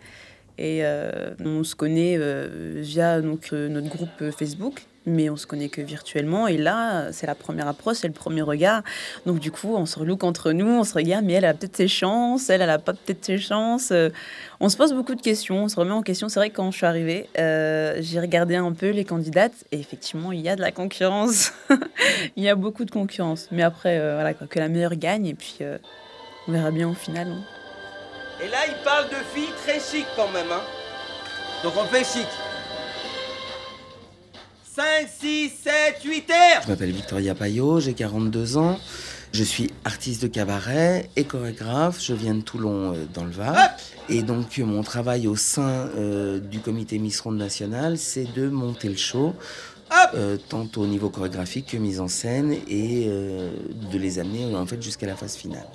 Et 0.58 0.84
euh, 0.84 1.34
on 1.38 1.64
se 1.64 1.74
connaît 1.74 2.16
euh, 2.18 2.80
via 2.82 3.18
euh, 3.18 3.68
notre 3.68 3.88
groupe 3.88 4.30
Facebook, 4.36 4.82
mais 5.06 5.30
on 5.30 5.36
se 5.36 5.46
connaît 5.46 5.68
que 5.68 5.80
virtuellement. 5.80 6.46
Et 6.46 6.56
là, 6.56 7.12
c'est 7.12 7.26
la 7.26 7.34
première 7.34 7.68
approche, 7.68 7.98
c'est 7.98 8.08
le 8.08 8.14
premier 8.14 8.42
regard. 8.42 8.82
Donc 9.26 9.38
du 9.38 9.50
coup, 9.50 9.74
on 9.74 9.86
se 9.86 9.98
relook 9.98 10.24
entre 10.24 10.52
nous, 10.52 10.66
on 10.66 10.84
se 10.84 10.94
regarde, 10.94 11.24
mais 11.24 11.34
elle 11.34 11.44
a 11.44 11.54
peut-être 11.54 11.76
ses 11.76 11.88
chances, 11.88 12.50
elle, 12.50 12.62
elle 12.62 12.70
a 12.70 12.78
pas 12.78 12.92
peut-être 12.92 13.24
ses 13.24 13.38
chances. 13.38 13.92
on 14.60 14.68
se 14.68 14.76
pose 14.76 14.92
beaucoup 14.92 15.14
de 15.14 15.22
questions, 15.22 15.64
on 15.64 15.68
se 15.68 15.76
remet 15.76 15.92
en 15.92 16.02
question. 16.02 16.28
C'est 16.28 16.40
vrai 16.40 16.50
que 16.50 16.56
quand 16.56 16.70
je 16.70 16.76
suis 16.76 16.86
arrivée, 16.86 17.28
j'ai 17.36 18.20
regardé 18.20 18.56
un 18.56 18.72
peu 18.72 18.90
les 18.90 19.04
candidates, 19.04 19.54
et 19.72 19.80
effectivement, 19.80 20.32
il 20.32 20.40
y 20.40 20.48
a 20.48 20.56
de 20.56 20.60
la 20.60 20.72
concurrence. 20.72 21.52
il 22.36 22.44
y 22.44 22.48
a 22.48 22.54
beaucoup 22.54 22.84
de 22.84 22.90
concurrence. 22.90 23.48
Mais 23.50 23.62
après, 23.62 23.98
voilà, 23.98 24.34
quoi, 24.34 24.46
que 24.46 24.58
la 24.58 24.68
meilleure 24.68 24.96
gagne, 24.96 25.26
et 25.26 25.34
puis 25.34 25.58
on 26.48 26.52
verra 26.52 26.70
bien 26.70 26.88
au 26.88 26.94
final. 26.94 27.28
Hein. 27.28 27.42
Et 28.42 28.48
là, 28.48 28.58
il 28.66 28.74
parle 28.82 29.08
de 29.08 29.16
filles 29.34 29.52
très 29.64 29.78
chic 29.78 30.06
quand 30.16 30.28
même. 30.28 30.50
Hein. 30.50 30.62
Donc 31.62 31.74
on 31.76 31.84
fait 31.84 32.04
chic. 32.04 32.28
5, 34.80 35.08
6, 35.20 35.52
7, 35.62 36.02
8 36.02 36.30
R 36.30 36.62
Je 36.62 36.68
m'appelle 36.68 36.90
Victoria 36.90 37.34
Payot, 37.34 37.80
j'ai 37.80 37.92
42 37.92 38.56
ans. 38.56 38.78
Je 39.30 39.44
suis 39.44 39.70
artiste 39.84 40.22
de 40.22 40.26
cabaret 40.26 41.10
et 41.16 41.24
chorégraphe. 41.24 42.02
Je 42.02 42.14
viens 42.14 42.34
de 42.34 42.40
Toulon 42.40 42.94
euh, 42.94 43.04
dans 43.12 43.24
le 43.24 43.30
Var. 43.30 43.54
Et 44.08 44.22
donc 44.22 44.56
mon 44.56 44.82
travail 44.82 45.26
au 45.26 45.36
sein 45.36 45.90
euh, 45.98 46.40
du 46.40 46.60
comité 46.60 46.98
Miss 46.98 47.20
Ronde 47.20 47.36
Nationale, 47.36 47.98
c'est 47.98 48.32
de 48.34 48.48
monter 48.48 48.88
le 48.88 48.96
show 48.96 49.34
euh, 50.14 50.36
tant 50.48 50.68
au 50.76 50.86
niveau 50.86 51.10
chorégraphique 51.10 51.72
que 51.72 51.76
mise 51.76 52.00
en 52.00 52.06
scène 52.06 52.52
et 52.68 53.06
euh, 53.08 53.50
de 53.92 53.98
les 53.98 54.20
amener 54.20 54.54
en 54.54 54.64
fait 54.64 54.80
jusqu'à 54.80 55.06
la 55.06 55.16
phase 55.16 55.34
finale. 55.34 55.66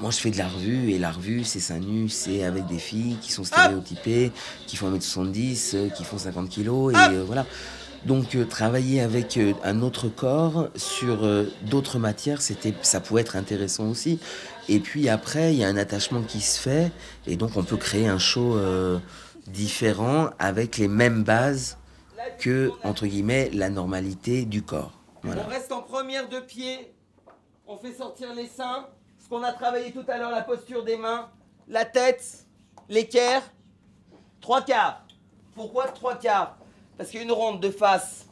Moi 0.00 0.10
je 0.10 0.18
fais 0.18 0.30
de 0.30 0.36
la 0.36 0.48
revue 0.48 0.92
et 0.92 0.98
la 0.98 1.10
revue 1.10 1.44
c'est 1.44 1.60
seins 1.60 1.78
nus, 1.78 2.10
c'est 2.10 2.44
avec 2.44 2.66
des 2.66 2.78
filles 2.78 3.16
qui 3.22 3.32
sont 3.32 3.44
stéréotypées, 3.44 4.32
qui 4.66 4.76
font 4.76 4.94
1m70, 4.94 5.70
euh, 5.74 5.88
qui 5.88 6.04
font 6.04 6.18
50 6.18 6.50
kilos 6.50 6.92
et 6.92 7.16
voilà. 7.26 7.46
Donc 8.06 8.36
travailler 8.48 9.00
avec 9.00 9.38
un 9.62 9.80
autre 9.82 10.08
corps 10.08 10.68
sur 10.76 11.26
d'autres 11.62 11.98
matières, 11.98 12.42
c'était, 12.42 12.74
ça 12.82 13.00
pouvait 13.00 13.22
être 13.22 13.36
intéressant 13.36 13.88
aussi. 13.88 14.18
Et 14.68 14.78
puis 14.80 15.08
après, 15.08 15.54
il 15.54 15.60
y 15.60 15.64
a 15.64 15.68
un 15.68 15.76
attachement 15.76 16.22
qui 16.22 16.40
se 16.40 16.60
fait 16.60 16.92
et 17.26 17.36
donc 17.36 17.56
on 17.56 17.64
peut 17.64 17.76
créer 17.78 18.06
un 18.06 18.18
show 18.18 18.58
différent 19.46 20.30
avec 20.38 20.76
les 20.76 20.88
mêmes 20.88 21.24
bases 21.24 21.78
que, 22.38 22.70
entre 22.82 23.06
guillemets, 23.06 23.50
la 23.52 23.70
normalité 23.70 24.44
du 24.44 24.62
corps. 24.62 24.92
On 25.24 25.48
reste 25.48 25.72
en 25.72 25.82
première 25.82 26.28
de 26.28 26.40
pied, 26.40 26.92
on 27.66 27.78
fait 27.78 27.92
sortir 27.92 28.34
les 28.34 28.46
seins, 28.46 28.86
ce 29.22 29.28
qu'on 29.28 29.42
a 29.42 29.52
travaillé 29.52 29.92
tout 29.92 30.04
à 30.08 30.18
l'heure, 30.18 30.30
la 30.30 30.42
posture 30.42 30.84
des 30.84 30.98
mains, 30.98 31.30
la 31.68 31.86
tête, 31.86 32.44
l'équerre, 32.90 33.42
trois 34.42 34.60
quarts. 34.60 35.06
Pourquoi 35.54 35.86
trois 35.88 36.16
quarts? 36.16 36.58
Parce 36.96 37.10
qu'une 37.10 37.32
ronde 37.32 37.60
de 37.60 37.70
face, 37.70 38.26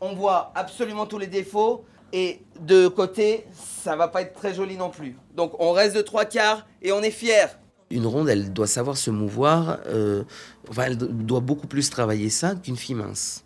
on 0.00 0.14
voit 0.14 0.52
absolument 0.54 1.06
tous 1.06 1.18
les 1.18 1.26
défauts, 1.26 1.84
et 2.12 2.40
de 2.60 2.88
côté, 2.88 3.44
ça 3.54 3.96
va 3.96 4.08
pas 4.08 4.22
être 4.22 4.34
très 4.34 4.54
joli 4.54 4.76
non 4.76 4.90
plus. 4.90 5.16
Donc 5.36 5.52
on 5.60 5.72
reste 5.72 5.96
de 5.96 6.02
trois 6.02 6.24
quarts 6.24 6.66
et 6.82 6.92
on 6.92 7.02
est 7.02 7.10
fier. 7.10 7.58
Une 7.90 8.06
ronde, 8.06 8.28
elle 8.28 8.52
doit 8.52 8.66
savoir 8.66 8.96
se 8.96 9.10
mouvoir, 9.10 9.78
euh, 9.86 10.22
enfin, 10.68 10.84
elle 10.86 10.96
doit 10.96 11.40
beaucoup 11.40 11.66
plus 11.66 11.90
travailler 11.90 12.30
ça 12.30 12.54
qu'une 12.54 12.76
fille 12.76 12.94
mince. 12.94 13.44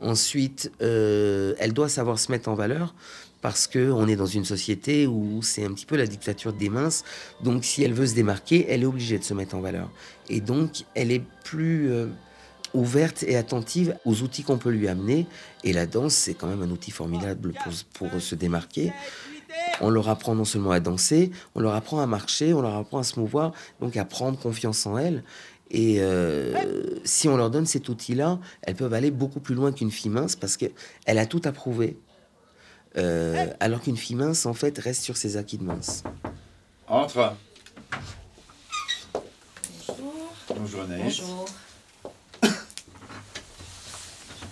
Ensuite, 0.00 0.72
euh, 0.82 1.54
elle 1.58 1.72
doit 1.72 1.88
savoir 1.88 2.18
se 2.18 2.30
mettre 2.32 2.48
en 2.48 2.54
valeur 2.54 2.94
parce 3.40 3.66
qu'on 3.68 4.08
est 4.08 4.16
dans 4.16 4.26
une 4.26 4.44
société 4.44 5.06
où 5.06 5.42
c'est 5.42 5.64
un 5.64 5.72
petit 5.72 5.86
peu 5.86 5.96
la 5.96 6.06
dictature 6.06 6.52
des 6.52 6.68
minces. 6.68 7.04
Donc, 7.42 7.64
si 7.64 7.84
elle 7.84 7.92
veut 7.92 8.06
se 8.06 8.14
démarquer, 8.14 8.66
elle 8.68 8.82
est 8.82 8.86
obligée 8.86 9.18
de 9.18 9.22
se 9.22 9.34
mettre 9.34 9.54
en 9.54 9.60
valeur. 9.60 9.90
Et 10.28 10.40
donc, 10.40 10.84
elle 10.94 11.12
est 11.12 11.22
plus 11.44 11.90
euh, 11.90 12.06
ouverte 12.74 13.22
et 13.22 13.36
attentive 13.36 13.96
aux 14.04 14.22
outils 14.22 14.42
qu'on 14.42 14.58
peut 14.58 14.70
lui 14.70 14.88
amener. 14.88 15.26
Et 15.62 15.72
la 15.72 15.86
danse, 15.86 16.14
c'est 16.14 16.34
quand 16.34 16.46
même 16.46 16.62
un 16.62 16.70
outil 16.70 16.90
formidable 16.90 17.54
pour, 17.62 18.10
pour 18.10 18.20
se 18.20 18.34
démarquer. 18.34 18.92
On 19.80 19.90
leur 19.90 20.08
apprend 20.08 20.34
non 20.34 20.44
seulement 20.44 20.72
à 20.72 20.80
danser, 20.80 21.30
on 21.54 21.60
leur 21.60 21.74
apprend 21.74 22.00
à 22.00 22.06
marcher, 22.06 22.52
on 22.54 22.62
leur 22.62 22.74
apprend 22.74 22.98
à 22.98 23.04
se 23.04 23.18
mouvoir, 23.18 23.52
donc 23.80 23.96
à 23.96 24.04
prendre 24.04 24.38
confiance 24.38 24.84
en 24.86 24.98
elles. 24.98 25.22
Et 25.70 25.96
euh, 25.98 26.54
si 27.04 27.28
on 27.28 27.36
leur 27.36 27.50
donne 27.50 27.66
cet 27.66 27.88
outil-là, 27.88 28.38
elles 28.62 28.74
peuvent 28.76 28.94
aller 28.94 29.10
beaucoup 29.10 29.40
plus 29.40 29.54
loin 29.54 29.72
qu'une 29.72 29.90
fille 29.90 30.10
mince 30.10 30.36
parce 30.36 30.56
qu'elle 30.56 30.72
a 31.06 31.26
tout 31.26 31.42
à 31.44 31.52
prouver. 31.52 31.96
Euh, 32.96 33.46
alors 33.58 33.80
qu'une 33.80 33.96
fille 33.96 34.16
mince, 34.16 34.46
en 34.46 34.54
fait, 34.54 34.78
reste 34.78 35.02
sur 35.02 35.16
ses 35.16 35.36
acquis 35.36 35.58
de 35.58 35.64
mince. 35.64 36.04
Entre. 36.86 37.34
Bonjour. 39.88 40.34
Bonjour 40.56 40.80
Anaïs. 40.82 41.20
Bonjour. 41.20 41.46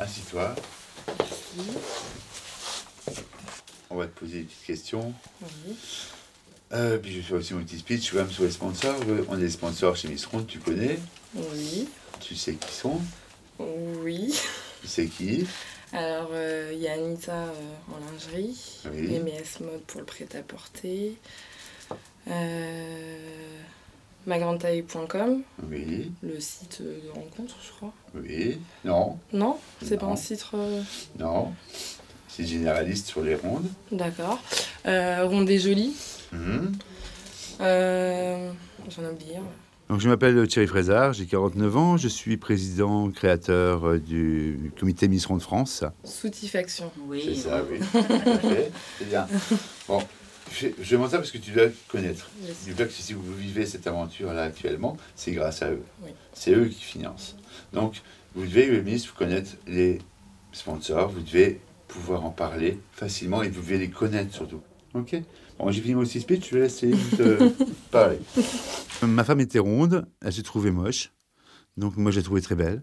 Assis-toi. 0.02 0.52
On 3.88 3.94
va 3.94 4.06
te 4.06 4.18
poser 4.18 4.38
des 4.38 4.44
petites 4.44 4.66
questions. 4.66 5.14
Oui. 5.40 5.76
Euh, 6.72 6.98
puis 6.98 7.12
je 7.12 7.20
fais 7.20 7.34
aussi 7.34 7.54
mon 7.54 7.62
petit 7.62 7.78
speech. 7.78 8.10
Je 8.10 8.18
vais 8.18 8.32
sur 8.32 8.42
les 8.42 8.50
sponsors. 8.50 8.96
On 9.28 9.40
est 9.40 9.48
sponsors 9.48 9.94
chez 9.94 10.08
Miss 10.08 10.26
Ronde, 10.26 10.48
tu 10.48 10.58
connais 10.58 10.98
Oui. 11.36 11.88
Tu 12.18 12.34
sais 12.34 12.54
qui 12.54 12.72
sont 12.74 13.00
Oui. 13.60 14.34
Tu 14.80 14.88
sais 14.88 15.06
qui 15.06 15.46
Alors, 15.92 16.30
euh, 16.32 16.72
il 16.72 16.80
y 16.80 16.88
a 16.88 16.94
Anita 16.94 17.34
euh, 17.34 17.52
en 17.92 18.12
lingerie, 18.12 18.80
oui. 18.92 19.20
MES 19.20 19.60
Mode 19.60 19.82
pour 19.82 20.00
le 20.00 20.06
prêt-à-porter, 20.06 21.16
magrandetaille.com, 24.26 25.42
oui. 25.70 26.12
le 26.22 26.40
site 26.40 26.82
de 26.82 27.10
rencontre, 27.14 27.54
je 27.64 27.70
crois. 27.72 27.92
Oui. 28.14 28.58
Non. 28.84 29.18
Non 29.32 29.58
C'est 29.82 29.98
pas 29.98 30.06
un 30.06 30.16
site. 30.16 30.44
Non. 31.18 31.52
C'est 32.28 32.46
généraliste 32.46 33.08
sur 33.08 33.22
les 33.22 33.34
rondes. 33.34 33.68
D'accord. 33.90 34.38
Euh, 34.86 35.26
ronde 35.26 35.50
et 35.50 35.58
jolie. 35.58 35.94
Mhm. 36.32 36.72
Euh, 37.60 38.50
j'en 38.88 39.02
ai 39.02 39.10
oublié. 39.10 39.36
Donc, 39.88 40.00
je 40.00 40.08
m'appelle 40.08 40.48
Thierry 40.48 40.66
Frézard, 40.66 41.12
j'ai 41.12 41.26
49 41.26 41.76
ans, 41.76 41.96
je 41.98 42.08
suis 42.08 42.38
président 42.38 43.10
créateur 43.10 43.86
euh, 43.86 43.98
du 43.98 44.72
comité 44.80 45.06
Miss 45.08 45.26
Ronde 45.26 45.42
France. 45.42 45.84
Soutifactions. 46.04 46.90
Oui. 47.06 47.22
C'est 47.26 47.48
ça, 47.50 47.62
oui. 47.70 47.78
C'est 48.98 49.08
bien. 49.08 49.26
Bon, 49.86 50.00
je, 50.52 50.90
demande 50.90 51.10
ça 51.10 51.18
parce 51.18 51.30
que 51.30 51.38
tu 51.38 51.50
dois 51.52 51.66
connaître. 51.88 52.30
Du 52.64 52.74
que 52.74 52.88
si 52.90 53.12
vous 53.12 53.34
vivez 53.34 53.66
cette 53.66 53.86
aventure-là 53.86 54.44
actuellement, 54.44 54.96
c'est 55.16 55.32
grâce 55.32 55.62
à 55.62 55.70
eux. 55.70 55.82
C'est 56.32 56.52
eux 56.52 56.66
qui 56.66 56.82
financent. 56.82 57.36
Donc, 57.72 58.02
vous 58.34 58.44
devez, 58.44 58.66
le 58.66 58.82
ministre, 58.82 59.14
connaître 59.14 59.52
les 59.66 59.98
sponsors, 60.52 61.10
vous 61.10 61.20
devez 61.20 61.60
pouvoir 61.88 62.24
en 62.24 62.30
parler 62.30 62.78
facilement 62.92 63.42
et 63.42 63.48
vous 63.48 63.60
devez 63.60 63.78
les 63.78 63.90
connaître 63.90 64.34
surtout. 64.34 64.60
Ok 64.94 65.16
Bon, 65.58 65.70
j'ai 65.70 65.80
fini 65.80 65.94
mon 65.94 66.04
six 66.04 66.20
speech, 66.20 66.48
je 66.50 66.54
vais 66.56 66.62
laisser 66.62 66.90
te 66.90 67.50
parler. 67.90 68.18
Ma 69.02 69.24
femme 69.24 69.40
était 69.40 69.58
ronde, 69.58 70.06
elle 70.22 70.32
s'est 70.32 70.42
trouvée 70.42 70.70
moche. 70.70 71.12
Donc 71.76 71.96
moi, 71.96 72.10
je 72.10 72.18
l'ai 72.18 72.24
trouvée 72.24 72.40
très 72.40 72.54
belle. 72.54 72.82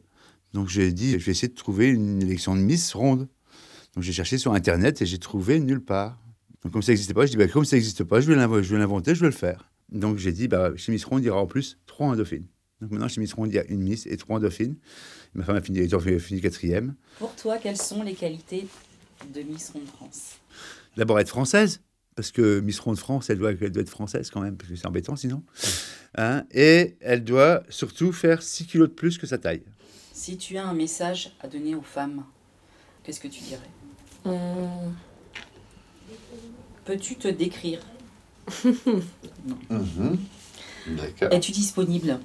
Donc 0.54 0.70
j'ai 0.70 0.92
dit, 0.92 1.12
je 1.20 1.26
vais 1.26 1.32
essayer 1.32 1.48
de 1.48 1.56
trouver 1.56 1.88
une 1.88 2.22
élection 2.22 2.56
de 2.56 2.62
Miss 2.62 2.94
ronde. 2.94 3.28
Donc 3.96 4.04
j'ai 4.04 4.14
cherché 4.14 4.38
sur 4.38 4.54
Internet 4.54 5.02
et 5.02 5.06
j'ai 5.06 5.18
trouvé 5.18 5.60
nulle 5.60 5.84
part. 5.84 6.18
Donc 6.64 6.74
comme 6.74 6.82
ça 6.82 6.92
n'existait 6.92 7.14
pas, 7.14 7.26
je 7.26 7.32
dis, 7.32 7.38
bah, 7.38 7.48
comme 7.48 7.66
ça 7.66 7.76
n'existe 7.76 8.04
pas, 8.04 8.20
je 8.20 8.32
vais 8.32 8.36
l'inventer, 8.36 9.16
je 9.16 9.22
vais 9.22 9.28
le 9.28 9.32
faire. 9.32 9.72
Donc 9.92 10.18
j'ai 10.18 10.32
dit, 10.32 10.48
bah, 10.48 10.72
chez 10.76 10.92
Miss 10.92 11.06
Ronde, 11.06 11.24
il 11.24 11.28
y 11.28 11.30
aura 11.30 11.42
en 11.42 11.48
plus 11.48 11.78
trois 11.86 12.08
endophiles. 12.08 12.46
Donc 12.82 12.92
maintenant, 12.92 13.08
chez 13.08 13.20
Miss 13.22 13.34
Ronde, 13.34 13.50
il 13.50 13.56
y 13.56 13.60
a 13.60 13.66
une 13.66 13.82
Miss 13.82 14.06
et 14.06 14.18
trois 14.18 14.38
endophiles. 14.38 14.76
Ma 15.34 15.44
femme 15.44 15.58
a 15.58 15.62
fini, 15.62 15.80
a 15.82 16.20
fini 16.20 16.42
quatrième. 16.42 16.96
Pour 17.18 17.36
toi, 17.36 17.58
quelles 17.58 17.78
sont 17.78 18.04
les 18.04 18.14
qualités 18.14 18.68
de 19.34 19.42
Miss 19.42 19.70
Ronde 19.70 19.88
France? 19.88 20.38
D'abord 20.98 21.20
être 21.20 21.30
française, 21.30 21.82
parce 22.16 22.32
que 22.32 22.60
Miss 22.60 22.80
Ronde 22.80 22.98
France, 22.98 23.30
elle 23.30 23.38
doit, 23.38 23.52
elle 23.52 23.72
doit 23.72 23.82
être 23.82 23.90
française 23.90 24.30
quand 24.30 24.42
même, 24.42 24.58
parce 24.58 24.70
que 24.70 24.76
c'est 24.76 24.88
embêtant 24.88 25.16
sinon. 25.16 25.44
Hein 26.18 26.46
et 26.52 26.98
elle 27.02 27.24
doit 27.24 27.64
surtout 27.70 28.12
faire 28.12 28.42
6 28.42 28.66
kilos 28.66 28.90
de 28.90 28.94
plus 28.94 29.18
que 29.18 29.28
sa 29.28 29.38
taille. 29.38 29.64
Si 30.14 30.38
tu 30.38 30.58
as 30.58 30.66
un 30.66 30.74
message 30.74 31.36
à 31.40 31.48
donner 31.48 31.76
aux 31.76 31.82
femmes, 31.82 32.26
qu'est-ce 33.04 33.20
que 33.20 33.28
tu 33.28 33.42
dirais? 33.42 33.70
Hum. 34.26 34.94
Peux-tu 36.86 37.16
te 37.16 37.28
décrire 37.28 37.80
mhm. 39.70 40.18
D'accord. 40.88 41.32
Es-tu 41.32 41.52
disponible 41.52 42.20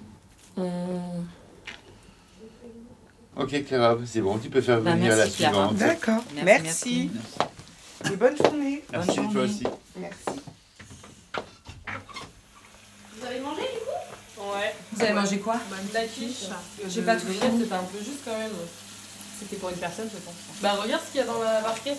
hum. 0.57 1.26
Ok, 3.37 3.64
Clara, 3.67 3.97
c'est 4.07 4.21
bon, 4.21 4.38
tu 4.38 4.49
peux 4.49 4.61
faire 4.61 4.81
bah, 4.81 4.93
venir 4.95 5.17
la 5.17 5.29
suivante. 5.29 5.75
D'accord, 5.76 6.23
merci. 6.45 7.11
Et 8.11 8.17
bonne 8.17 8.37
journée. 8.37 8.85
Merci, 8.93 9.17
bonne 9.17 9.33
toi 9.33 9.43
aussi. 9.43 9.64
Merci. 9.97 10.41
Vous 13.19 13.26
avez 13.26 13.41
mangé 13.41 13.62
du 13.62 13.67
coup 13.67 14.53
Ouais. 14.53 14.75
Vous 14.93 15.03
avez 15.03 15.12
mangé 15.14 15.38
quoi 15.38 15.55
bah, 15.71 15.76
De 15.88 15.95
la 15.95 16.05
quiche. 16.05 16.45
J'ai 16.87 17.03
pas 17.03 17.17
tout 17.17 17.26
fait. 17.26 17.50
C'était 17.59 17.73
un 17.73 17.83
peu 17.83 17.99
juste 17.99 18.21
quand 18.25 18.38
même. 18.38 18.53
C'était 19.41 19.57
pour 19.57 19.71
une 19.71 19.76
personne, 19.76 20.09
je 20.12 20.19
pense. 20.19 20.35
Bah, 20.62 20.75
regarde 20.81 21.03
ce 21.05 21.11
qu'il 21.11 21.21
y 21.21 21.25
a 21.25 21.26
dans 21.26 21.43
la 21.43 21.61
barquette. 21.61 21.99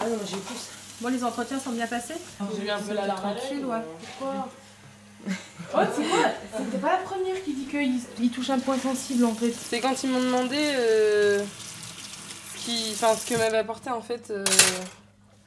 Ah 0.00 0.06
non, 0.06 0.18
j'ai 0.28 0.36
plus. 0.36 0.81
Bon, 1.02 1.08
les 1.08 1.24
entretiens 1.24 1.58
sont 1.58 1.72
bien 1.72 1.88
passés 1.88 2.14
J'ai 2.56 2.64
eu 2.64 2.70
un 2.70 2.78
peu 2.78 2.94
la 2.94 3.08
larme 3.08 3.26
à 3.26 3.34
l'œil. 3.34 3.64
Ouais. 3.64 3.78
Pourquoi? 4.18 4.48
Oh, 5.74 5.78
c'est 5.96 6.02
quoi 6.02 6.28
C'était 6.58 6.78
pas 6.78 6.92
la 6.92 6.98
première 6.98 7.42
qui 7.42 7.54
dit 7.54 7.64
qu'il 7.64 8.30
touche 8.30 8.50
un 8.50 8.58
point 8.58 8.76
sensible 8.76 9.24
en 9.24 9.32
fait. 9.32 9.52
C'est 9.52 9.80
quand 9.80 10.02
ils 10.02 10.10
m'ont 10.10 10.20
demandé 10.20 10.58
euh, 10.58 11.42
qui, 12.58 12.94
ce 12.94 13.26
que 13.26 13.38
m'avait 13.38 13.56
apporté 13.56 13.88
en 13.88 14.02
fait 14.02 14.30
euh, 14.30 14.44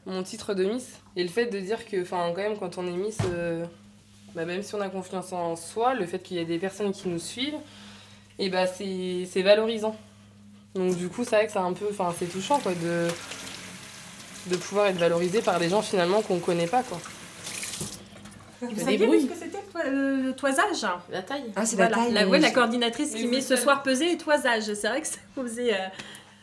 mon 0.07 0.23
titre 0.23 0.55
de 0.55 0.63
Miss. 0.63 0.99
Et 1.15 1.21
le 1.21 1.29
fait 1.29 1.45
de 1.45 1.59
dire 1.59 1.85
que, 1.85 2.01
enfin, 2.01 2.31
quand 2.35 2.41
même, 2.41 2.57
quand 2.57 2.79
on 2.79 2.87
est 2.87 2.97
Miss, 2.97 3.19
euh, 3.31 3.65
bah, 4.33 4.45
même 4.45 4.63
si 4.63 4.73
on 4.73 4.81
a 4.81 4.89
confiance 4.89 5.31
en 5.31 5.55
soi, 5.55 5.93
le 5.93 6.07
fait 6.07 6.19
qu'il 6.19 6.37
y 6.37 6.39
ait 6.39 6.45
des 6.45 6.59
personnes 6.59 6.91
qui 6.91 7.07
nous 7.07 7.19
suivent, 7.19 7.59
et 8.39 8.49
bah, 8.49 8.65
c'est 8.65 9.41
valorisant. 9.43 9.95
Donc, 10.73 10.97
du 10.97 11.07
coup, 11.07 11.23
c'est 11.23 11.35
vrai 11.35 11.45
que 11.45 11.51
c'est 11.51 11.59
un 11.59 11.73
peu, 11.73 11.85
enfin, 11.91 12.13
c'est 12.17 12.25
touchant 12.25 12.59
quoi, 12.59 12.73
de, 12.73 13.07
de 14.47 14.55
pouvoir 14.57 14.87
être 14.87 14.97
valorisé 14.97 15.41
par 15.41 15.59
des 15.59 15.69
gens 15.69 15.81
finalement 15.81 16.21
qu'on 16.21 16.39
connaît 16.39 16.67
pas 16.67 16.83
quoi. 16.83 16.99
Vous 18.61 18.79
saviez 18.79 19.19
ce 19.21 19.25
que 19.25 19.35
c'était 19.35 19.63
le, 19.85 20.31
toisage? 20.31 20.85
La 21.11 21.21
taille. 21.21 21.51
Ah, 21.55 21.65
c'est 21.65 21.75
la 21.75 21.87
taille. 21.87 22.13
La, 22.13 22.27
ouais, 22.27 22.39
la 22.39 22.51
coordinatrice 22.51 23.13
qui 23.13 23.27
met 23.27 23.41
ce 23.41 23.55
soir 23.55 23.83
pesé 23.83 24.11
et 24.11 24.17
toisage. 24.17 24.73
C'est 24.73 24.87
vrai 24.87 25.01
que 25.01 25.07
ça 25.07 25.17
faisait. 25.35 25.73
Euh... 25.73 25.87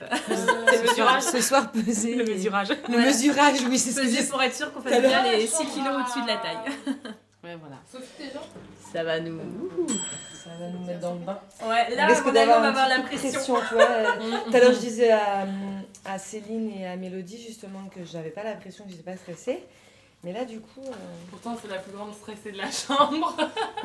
le 0.28 0.82
mesurage. 0.82 1.22
Ce 1.22 1.40
soir 1.40 1.70
pesé. 1.70 2.14
Le 2.14 2.24
mesurage. 2.24 2.68
Le 2.88 2.98
mesurage, 2.98 3.60
oui, 3.68 3.78
c'est 3.78 3.92
ce 3.92 4.30
pour 4.30 4.42
être 4.42 4.54
sûr 4.54 4.72
qu'on 4.72 4.80
fasse 4.80 5.00
bien 5.00 5.22
les 5.22 5.46
6 5.46 5.66
kilos 5.66 5.94
au-dessus 6.00 6.22
de 6.22 6.28
la 6.28 6.36
taille. 6.36 6.72
Ouais, 7.44 7.56
voilà. 7.60 7.74
Sophie, 7.90 8.28
déjà 8.28 8.40
Ça 8.92 9.02
va 9.02 9.18
nous. 9.18 9.40
Ça 10.44 10.50
va 10.60 10.68
nous 10.68 10.86
mettre 10.86 11.00
dans 11.00 11.14
le 11.14 11.18
bain. 11.18 11.40
Ouais, 11.64 11.92
là, 11.96 12.06
on, 12.24 12.30
va 12.30 12.68
avoir 12.68 12.88
la 12.88 13.00
pression. 13.00 13.32
pression 13.32 13.56
tu 13.68 13.74
vois. 13.74 13.86
Tout 14.46 14.56
à 14.56 14.60
l'heure, 14.60 14.72
je 14.72 14.78
disais 14.78 15.10
à, 15.10 15.44
à, 16.04 16.18
Céline 16.18 16.70
et 16.70 16.86
à 16.86 16.96
Mélodie, 16.96 17.42
justement, 17.42 17.88
que 17.94 18.04
j'avais 18.04 18.30
pas 18.30 18.42
la 18.42 18.54
pression, 18.54 18.84
que 18.84 18.90
j'étais 18.90 19.02
pas 19.02 19.16
stressée. 19.16 19.62
Mais 20.24 20.32
là, 20.32 20.44
du 20.44 20.60
coup. 20.60 20.84
Euh, 20.86 20.92
Pourtant, 21.30 21.56
c'est 21.60 21.68
la 21.68 21.78
plus 21.78 21.90
grande 21.92 22.14
stressée 22.14 22.52
de 22.52 22.58
la 22.58 22.70
chambre. 22.70 23.34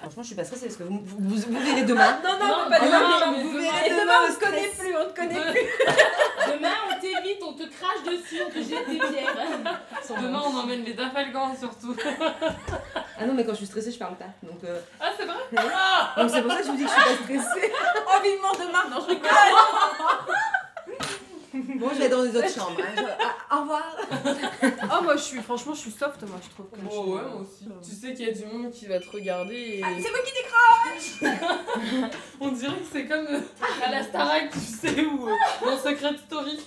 Franchement, 0.00 0.22
je 0.22 0.26
suis 0.26 0.34
pas 0.34 0.44
stressée 0.44 0.66
parce 0.66 0.76
que 0.76 0.82
vous, 0.82 1.00
vous, 1.04 1.36
vous, 1.36 1.58
verrez 1.60 1.84
demain. 1.84 2.18
Non, 2.24 2.36
non, 2.40 2.46
non 2.48 2.68
pas 2.68 2.80
demain. 2.80 3.32
Vous, 3.42 3.52
verrez 3.52 3.90
demain, 3.90 4.26
on 4.28 4.34
se 4.34 4.40
connaît 4.40 4.68
plus, 4.76 4.96
on 4.96 5.08
te 5.08 5.14
connaît 5.14 5.52
plus. 5.52 5.60
demain, 6.52 6.74
on 6.90 7.00
t'évite, 7.00 7.40
on 7.46 7.52
te 7.52 7.62
crache 7.62 8.02
dessus, 8.04 8.42
on 8.44 8.50
te 8.50 8.58
jette 8.58 8.88
des 8.88 8.98
pierres. 8.98 9.36
demain, 10.20 10.42
on 10.46 10.56
emmène 10.56 10.82
les 10.82 10.94
dafalgans 10.94 11.54
surtout. 11.56 11.94
ah 13.16 13.24
non, 13.24 13.34
mais 13.34 13.44
quand 13.44 13.52
je 13.52 13.58
suis 13.58 13.66
stressée, 13.66 13.92
je 13.92 13.98
parle 13.98 14.16
pas. 14.16 14.34
Donc, 14.42 14.64
euh... 14.64 14.80
Ah, 14.98 15.12
c'est 15.16 15.26
vrai 15.26 15.36
Donc, 16.16 16.30
c'est 16.30 16.42
pour 16.42 16.50
ça 16.50 16.58
que 16.58 16.64
je 16.64 16.70
vous 16.72 16.76
dis 16.76 16.84
que 16.84 16.90
je 16.90 16.94
suis 16.94 17.04
pas 17.04 17.22
stressée. 17.22 17.72
oh, 18.04 18.22
vivement 18.24 18.66
demain, 18.66 18.90
non, 18.90 19.00
je 19.00 19.14
rigole. 19.14 19.30
Bon, 21.78 21.90
je 21.92 21.98
vais 21.98 22.08
dans 22.08 22.22
les 22.22 22.36
autres 22.36 22.50
chambres. 22.50 22.80
Hein. 22.80 23.02
Ah, 23.48 23.56
au 23.56 23.60
revoir. 23.62 23.96
oh, 24.24 25.02
moi, 25.02 25.16
je 25.16 25.22
suis, 25.22 25.42
franchement, 25.42 25.74
je 25.74 25.80
suis 25.80 25.90
soft, 25.90 26.22
moi, 26.22 26.38
je 26.42 26.48
trouve. 26.50 26.66
Que 26.70 26.76
oh, 26.90 27.14
ouais, 27.14 27.22
moi 27.22 27.40
aussi. 27.40 27.68
Tu 27.82 27.94
sais 27.94 28.14
qu'il 28.14 28.26
y 28.26 28.30
a 28.30 28.32
du 28.32 28.44
monde 28.46 28.70
qui 28.70 28.86
va 28.86 28.98
te 29.00 29.10
regarder 29.10 29.54
et. 29.54 29.82
Ah, 29.84 29.88
c'est 30.00 30.10
moi 30.10 30.18
qui 30.24 31.22
décroche 31.22 32.10
On 32.40 32.48
dirait 32.52 32.76
que 32.76 32.86
c'est 32.92 33.06
comme 33.06 33.26
euh, 33.26 33.40
à 33.84 33.90
la 33.90 34.02
Starac, 34.02 34.50
tu 34.50 34.58
sais, 34.58 35.04
ou 35.04 35.28
euh, 35.28 35.32
dans 35.64 35.78
Secret 35.78 36.16
Story. 36.26 36.60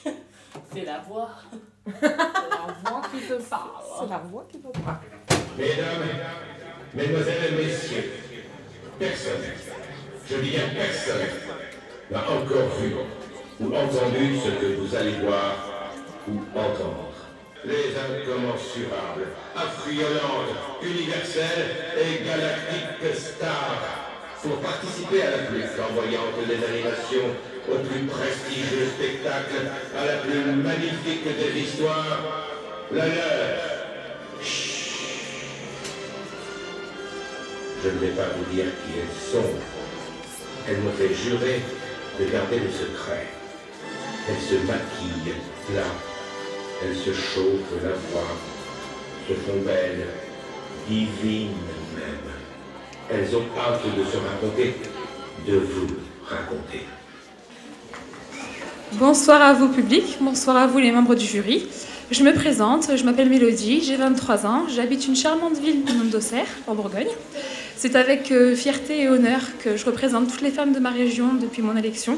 C'est 0.73 0.85
la 0.85 0.99
voix. 0.99 1.29
C'est 1.85 2.17
la 2.17 2.73
voix 2.83 3.01
qui 3.11 3.27
te 3.27 3.33
parle. 3.33 3.69
C'est 3.99 4.09
la 4.09 4.17
voix 4.17 4.47
qui 4.49 4.59
te 4.59 4.67
parle. 4.79 4.97
Mesdames, 5.57 6.07
mesdemoiselles 6.93 7.53
et 7.53 7.65
messieurs, 7.65 8.11
personne, 8.97 9.41
je 10.29 10.35
dis 10.37 10.49
bien 10.51 10.69
personne, 10.73 11.27
n'a 12.09 12.21
encore 12.29 12.75
vu 12.79 12.95
ou 13.59 13.67
entendu 13.75 14.39
ce 14.43 14.49
que 14.61 14.79
vous 14.79 14.95
allez 14.95 15.15
voir 15.23 15.55
ou 16.27 16.39
entendre. 16.57 17.13
Les 17.65 17.91
incommensurables, 17.91 19.27
affriolantes, 19.53 20.55
universelles 20.81 21.75
et 21.97 22.23
galactiques 22.23 23.15
stars 23.15 23.81
pour 24.41 24.57
participer 24.59 25.23
à 25.23 25.31
la 25.31 25.37
plus 25.39 25.63
flamboyante 25.63 26.39
des 26.47 26.63
animations, 26.65 27.35
au 27.69 27.75
plus 27.79 28.05
prestigieux 28.05 28.87
spectacle, 28.95 29.67
à 29.97 30.05
la 30.05 30.17
plus 30.19 30.55
magnifique 30.55 31.25
des 31.25 31.59
histoires, 31.59 32.45
la 32.93 33.07
leur. 33.07 33.69
Je 37.83 37.89
ne 37.89 37.99
vais 37.99 38.15
pas 38.15 38.29
vous 38.37 38.53
dire 38.53 38.65
qui 38.65 38.99
elles 38.99 39.31
sont. 39.33 39.51
Elles 40.67 40.77
m'ont 40.77 40.91
fait 40.91 41.13
jurer 41.13 41.61
de 42.19 42.25
garder 42.31 42.59
le 42.59 42.71
secret. 42.71 43.38
Elles 44.27 44.35
se 44.41 44.55
maquillent, 44.65 45.33
là. 45.75 45.83
Elles 46.81 46.95
se 46.95 47.11
chauffent 47.13 47.83
la 47.83 47.89
voix, 47.89 48.35
se 49.27 49.33
font 49.33 49.61
belles, 49.65 50.07
divines 50.87 51.49
même. 51.95 52.31
Elles 53.09 53.35
ont 53.35 53.45
hâte 53.57 53.83
de 53.97 54.03
se 54.03 54.17
raconter, 54.17 54.75
de 55.47 55.57
vous 55.57 55.87
raconter. 56.25 56.85
Bonsoir 58.93 59.41
à 59.41 59.53
vous 59.53 59.69
public, 59.69 60.17
bonsoir 60.21 60.57
à 60.57 60.67
vous 60.67 60.79
les 60.79 60.91
membres 60.91 61.15
du 61.15 61.25
jury. 61.25 61.67
Je 62.11 62.23
me 62.23 62.33
présente, 62.33 62.95
je 62.95 63.03
m'appelle 63.03 63.29
Mélodie, 63.29 63.83
j'ai 63.83 63.95
23 63.95 64.45
ans, 64.47 64.63
j'habite 64.67 65.05
une 65.07 65.15
charmante 65.15 65.59
ville 65.59 65.83
du 65.83 65.93
nom 65.93 66.05
d'Auxerre, 66.05 66.47
en 66.65 66.73
Bourgogne. 66.73 67.07
C'est 67.81 67.95
avec 67.95 68.29
euh, 68.33 68.57
fierté 68.57 69.03
et 69.03 69.07
honneur 69.07 69.39
que 69.63 69.77
je 69.77 69.85
représente 69.85 70.29
toutes 70.29 70.41
les 70.41 70.51
femmes 70.51 70.73
de 70.73 70.79
ma 70.79 70.89
région 70.89 71.35
depuis 71.35 71.61
mon 71.61 71.77
élection, 71.77 72.17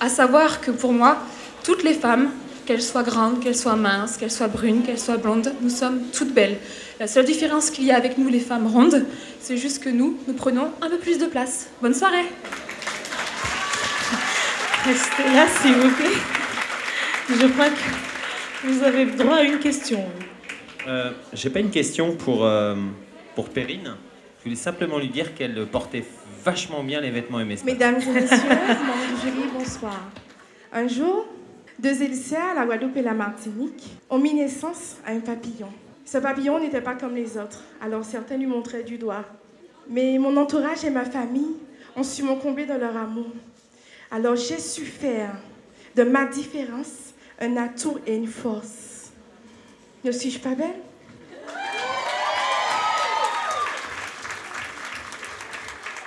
à 0.00 0.08
savoir 0.08 0.62
que 0.62 0.70
pour 0.70 0.94
moi, 0.94 1.18
toutes 1.62 1.82
les 1.82 1.92
femmes, 1.92 2.30
qu'elles 2.64 2.80
soient 2.80 3.02
grandes, 3.02 3.38
qu'elles 3.40 3.54
soient 3.54 3.76
minces, 3.76 4.16
qu'elles 4.16 4.30
soient 4.30 4.48
brunes, 4.48 4.82
qu'elles 4.82 4.98
soient 4.98 5.18
blondes, 5.18 5.52
nous 5.60 5.68
sommes 5.68 6.00
toutes 6.10 6.32
belles. 6.32 6.56
La 6.98 7.06
seule 7.06 7.26
différence 7.26 7.68
qu'il 7.68 7.84
y 7.84 7.90
a 7.90 7.96
avec 7.96 8.16
nous, 8.16 8.30
les 8.30 8.40
femmes 8.40 8.66
rondes, 8.66 9.04
c'est 9.40 9.58
juste 9.58 9.84
que 9.84 9.90
nous, 9.90 10.16
nous 10.26 10.32
prenons 10.32 10.70
un 10.80 10.88
peu 10.88 10.96
plus 10.96 11.18
de 11.18 11.26
place. 11.26 11.68
Bonne 11.82 11.92
soirée 11.92 12.24
Restez 14.86 15.34
là, 15.34 15.46
s'il 15.60 15.74
vous 15.74 15.90
plaît. 15.90 16.18
Je 17.28 17.46
crois 17.48 17.68
que 17.68 18.66
Vous 18.68 18.82
avez 18.82 19.04
droit 19.04 19.36
à 19.36 19.42
une 19.42 19.58
question. 19.58 20.02
Euh, 20.88 21.10
J'ai 21.34 21.50
pas 21.50 21.60
une 21.60 21.70
question 21.70 22.16
pour, 22.16 22.46
euh, 22.46 22.74
pour 23.34 23.50
Perrine. 23.50 23.96
Je 24.44 24.50
voulais 24.50 24.60
simplement 24.60 24.98
lui 24.98 25.08
dire 25.08 25.34
qu'elle 25.34 25.66
portait 25.66 26.04
vachement 26.44 26.84
bien 26.84 27.00
les 27.00 27.10
vêtements 27.10 27.42
MSP. 27.42 27.64
Mesdames 27.64 27.98
et 27.98 28.10
messieurs, 28.12 28.36
bonsoir. 29.58 29.98
Un 30.70 30.86
jour, 30.86 31.26
deux 31.78 32.02
Élyséens, 32.02 32.52
la 32.54 32.66
Guadeloupe 32.66 32.98
et 32.98 33.02
la 33.02 33.14
Martinique, 33.14 33.96
ont 34.10 34.18
mis 34.18 34.34
naissance 34.34 34.96
à 35.06 35.12
un 35.12 35.20
papillon. 35.20 35.70
Ce 36.04 36.18
papillon 36.18 36.60
n'était 36.60 36.82
pas 36.82 36.94
comme 36.94 37.14
les 37.14 37.38
autres, 37.38 37.64
alors 37.80 38.04
certains 38.04 38.36
lui 38.36 38.44
montraient 38.44 38.82
du 38.82 38.98
doigt. 38.98 39.24
Mais 39.88 40.18
mon 40.18 40.36
entourage 40.36 40.84
et 40.84 40.90
ma 40.90 41.06
famille 41.06 41.56
ont 41.96 42.02
su 42.02 42.22
m'encomber 42.22 42.66
de 42.66 42.74
leur 42.74 42.98
amour. 42.98 43.32
Alors 44.10 44.36
j'ai 44.36 44.58
su 44.58 44.82
faire 44.82 45.34
de 45.96 46.02
ma 46.02 46.26
différence 46.26 47.14
un 47.40 47.56
atout 47.56 47.96
et 48.06 48.14
une 48.14 48.26
force. 48.26 49.10
Ne 50.04 50.12
suis-je 50.12 50.38
pas 50.38 50.54
belle? 50.54 50.82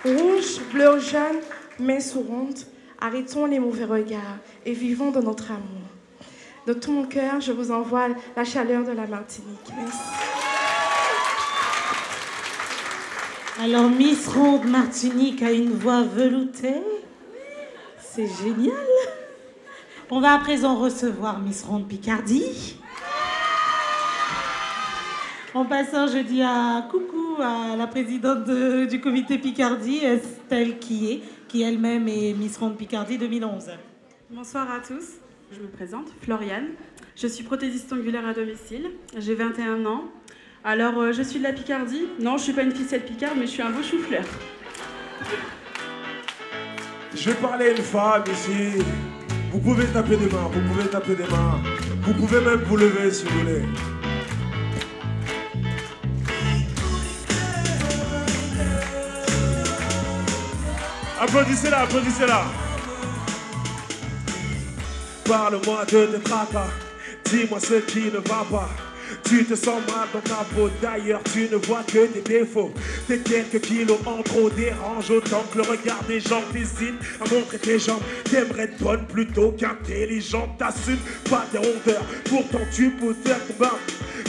Rouge, 0.08 0.62
bleu, 0.72 1.00
jaune, 1.00 1.42
main 1.80 2.00
souriante, 2.00 2.66
arrêtons 3.00 3.46
les 3.46 3.60
mauvais 3.60 3.84
regards 3.84 4.38
et 4.66 4.72
vivons 4.72 5.12
de 5.12 5.20
notre 5.20 5.52
amour. 5.52 5.88
De 6.66 6.72
tout 6.72 6.94
mon 6.94 7.06
cœur, 7.06 7.42
je 7.42 7.52
vous 7.52 7.72
envoie 7.72 8.08
la 8.36 8.46
chaleur 8.46 8.86
de 8.86 8.92
la 8.92 9.06
Martinique. 9.06 9.70
Merci. 9.78 9.98
Alors, 13.62 13.90
Miss 13.90 14.28
Ronde 14.28 14.66
Martinique 14.66 15.42
a 15.42 15.52
une 15.52 15.72
voix 15.72 16.04
veloutée. 16.04 16.82
C'est 18.00 18.28
génial. 18.28 18.76
On 20.10 20.22
va 20.22 20.36
à 20.36 20.38
présent 20.40 20.76
recevoir 20.76 21.40
Miss 21.40 21.64
Ronde 21.64 21.88
Picardie. 21.88 22.78
En 25.58 25.66
passant, 25.66 26.06
je 26.06 26.20
dis 26.20 26.44
à 26.44 26.88
coucou 26.92 27.42
à 27.42 27.76
la 27.76 27.88
présidente 27.88 28.44
de- 28.44 28.86
du 28.86 29.02
comité 29.02 29.40
Picardie, 29.40 29.98
Estelle 30.06 30.78
Quillet, 30.78 31.22
qui 31.48 31.64
elle-même 31.64 32.08
est 32.08 32.34
Miss 32.38 32.58
Ronde 32.58 32.78
Picardie 32.78 33.18
2011. 33.18 33.72
Bonsoir 34.30 34.68
à 34.72 34.80
tous, 34.80 35.16
je 35.52 35.60
me 35.60 35.68
présente, 35.68 36.10
Floriane. 36.22 36.68
Je 37.16 37.26
suis 37.26 37.44
prothésiste 37.44 37.92
ongulaire 37.92 38.28
à 38.28 38.34
domicile, 38.36 38.92
j'ai 39.18 39.34
21 39.34 39.84
ans. 39.88 40.04
Alors, 40.64 41.00
euh, 41.00 41.12
je 41.12 41.24
suis 41.24 41.40
de 41.40 41.44
la 41.46 41.54
Picardie. 41.54 42.04
Non, 42.20 42.38
je 42.38 42.44
suis 42.44 42.54
pas 42.54 42.62
une 42.62 42.76
ficelle 42.76 43.02
picarde, 43.04 43.34
mais 43.40 43.48
je 43.48 43.52
suis 43.54 43.64
un 43.64 43.72
beau 43.72 43.82
chou-fleur. 43.82 44.26
Je 47.16 47.30
vais 47.32 47.36
parler 47.38 47.70
à 47.70 47.72
une 47.72 47.78
femme 47.78 48.24
ici. 48.32 48.84
Vous 49.52 49.60
pouvez 49.60 49.86
taper 49.88 50.18
des 50.18 50.28
mains, 50.30 50.52
vous 50.54 50.62
pouvez 50.72 50.88
taper 50.88 51.16
des 51.16 51.24
mains. 51.24 51.60
Vous 52.04 52.14
pouvez 52.14 52.42
même 52.42 52.62
vous 52.64 52.78
lever 52.78 53.10
si 53.10 53.26
vous 53.26 53.40
voulez. 53.40 53.64
Applaudissez-la, 61.28 61.80
applaudissez-la. 61.82 62.46
Parle-moi 65.26 65.84
de 65.92 66.06
tes 66.06 66.20
tracas. 66.22 66.70
Dis-moi 67.26 67.60
ce 67.60 67.74
qui 67.82 68.06
ne 68.06 68.20
va 68.20 68.46
pas. 68.50 68.70
Tu 69.26 69.44
te 69.44 69.56
sens 69.56 69.82
mal 69.88 70.08
dans 70.14 70.22
ta 70.22 70.46
peau, 70.56 70.70
d'ailleurs 70.82 71.22
tu 71.34 71.50
ne 71.52 71.58
vois 71.58 71.84
que 71.84 72.06
tes 72.06 72.22
défauts. 72.22 72.72
Tes 73.10 73.20
quelques 73.20 73.60
kilos 73.60 74.00
en 74.06 74.24
trop 74.24 74.50
dérangent 74.50 75.12
autant 75.12 75.44
que 75.52 75.58
le 75.58 75.64
regard 75.64 76.02
des 76.08 76.22
gens 76.22 76.42
t'hésitent 76.54 76.96
à 77.20 77.34
montrer 77.34 77.60
tes 77.60 77.78
jambes. 77.78 78.02
T'aimerais 78.30 78.72
bonne 78.80 79.06
plutôt 79.08 79.52
qu'intelligente, 79.52 80.58
t'assumes 80.58 80.98
pas 81.30 81.46
tes 81.52 81.58
rondeurs. 81.58 82.06
Pourtant 82.30 82.66
tu 82.74 82.90
possèdes 82.92 83.48
ton 83.50 83.66
bain. 83.66 83.76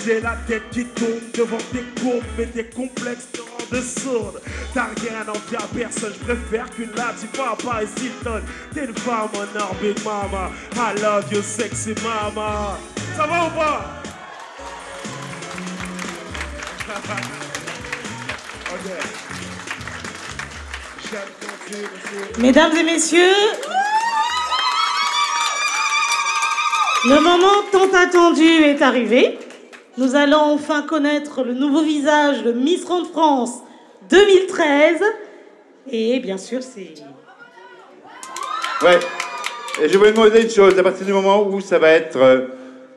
J'ai 0.05 0.21
la 0.21 0.37
tête 0.49 0.69
qui 0.73 0.85
tourne 0.85 1.21
devant 1.33 1.59
tes 1.73 2.01
courbes, 2.01 2.25
mais 2.37 2.47
tes 2.47 2.65
complexes 2.65 3.29
rendent 3.71 3.83
sourde. 3.83 4.41
T'as 4.75 4.89
rien 5.01 5.25
à 5.27 5.31
envier 5.31 5.59
à 5.59 5.67
personne, 5.75 6.13
je 6.13 6.25
préfère 6.25 6.71
qu'une 6.71 6.91
latifa 6.95 7.83
ici 7.83 8.11
tonne. 8.23 8.43
T'es 8.75 8.85
une 8.85 8.97
femme 8.97 9.29
en 9.35 9.61
or, 9.61 9.75
big 9.81 10.05
mama. 10.05 10.51
I 10.77 11.01
love 11.01 11.33
you, 11.33 11.43
sexy 11.43 11.95
mama. 12.03 12.79
Ça 13.17 13.27
va 13.27 13.47
ou 13.47 13.51
pas? 13.51 14.03
Ok. 18.71 18.85
J'aime 21.11 21.21
quand 21.41 21.57
tu 21.67 21.77
me 21.77 22.27
souris. 22.27 22.43
Mesdames 22.43 22.77
et 22.77 22.83
messieurs, 22.83 23.35
le 27.07 27.21
moment 27.21 27.63
tant 27.73 27.91
attendu 27.97 28.45
est 28.45 28.83
arrivé. 28.83 29.39
Nous 29.99 30.15
allons 30.15 30.39
enfin 30.39 30.83
connaître 30.83 31.43
le 31.43 31.55
nouveau 31.55 31.83
visage 31.83 32.45
de 32.45 32.53
Miss 32.53 32.85
Ronde 32.85 33.09
France 33.09 33.65
2013. 34.09 35.03
Et 35.91 36.21
bien 36.21 36.39
sûr, 36.39 36.63
c'est 36.63 36.95
Ouais. 38.81 39.01
Et 39.83 39.89
je 39.89 39.99
vais 39.99 40.13
vous 40.13 40.17
demander 40.17 40.43
une 40.43 40.51
chose, 40.51 40.79
à 40.79 40.85
partir 40.85 41.05
du 41.05 41.13
moment 41.13 41.45
où 41.45 41.61
ça 41.61 41.81
va 41.81 41.91
être 41.91 42.17
euh, 42.17 42.47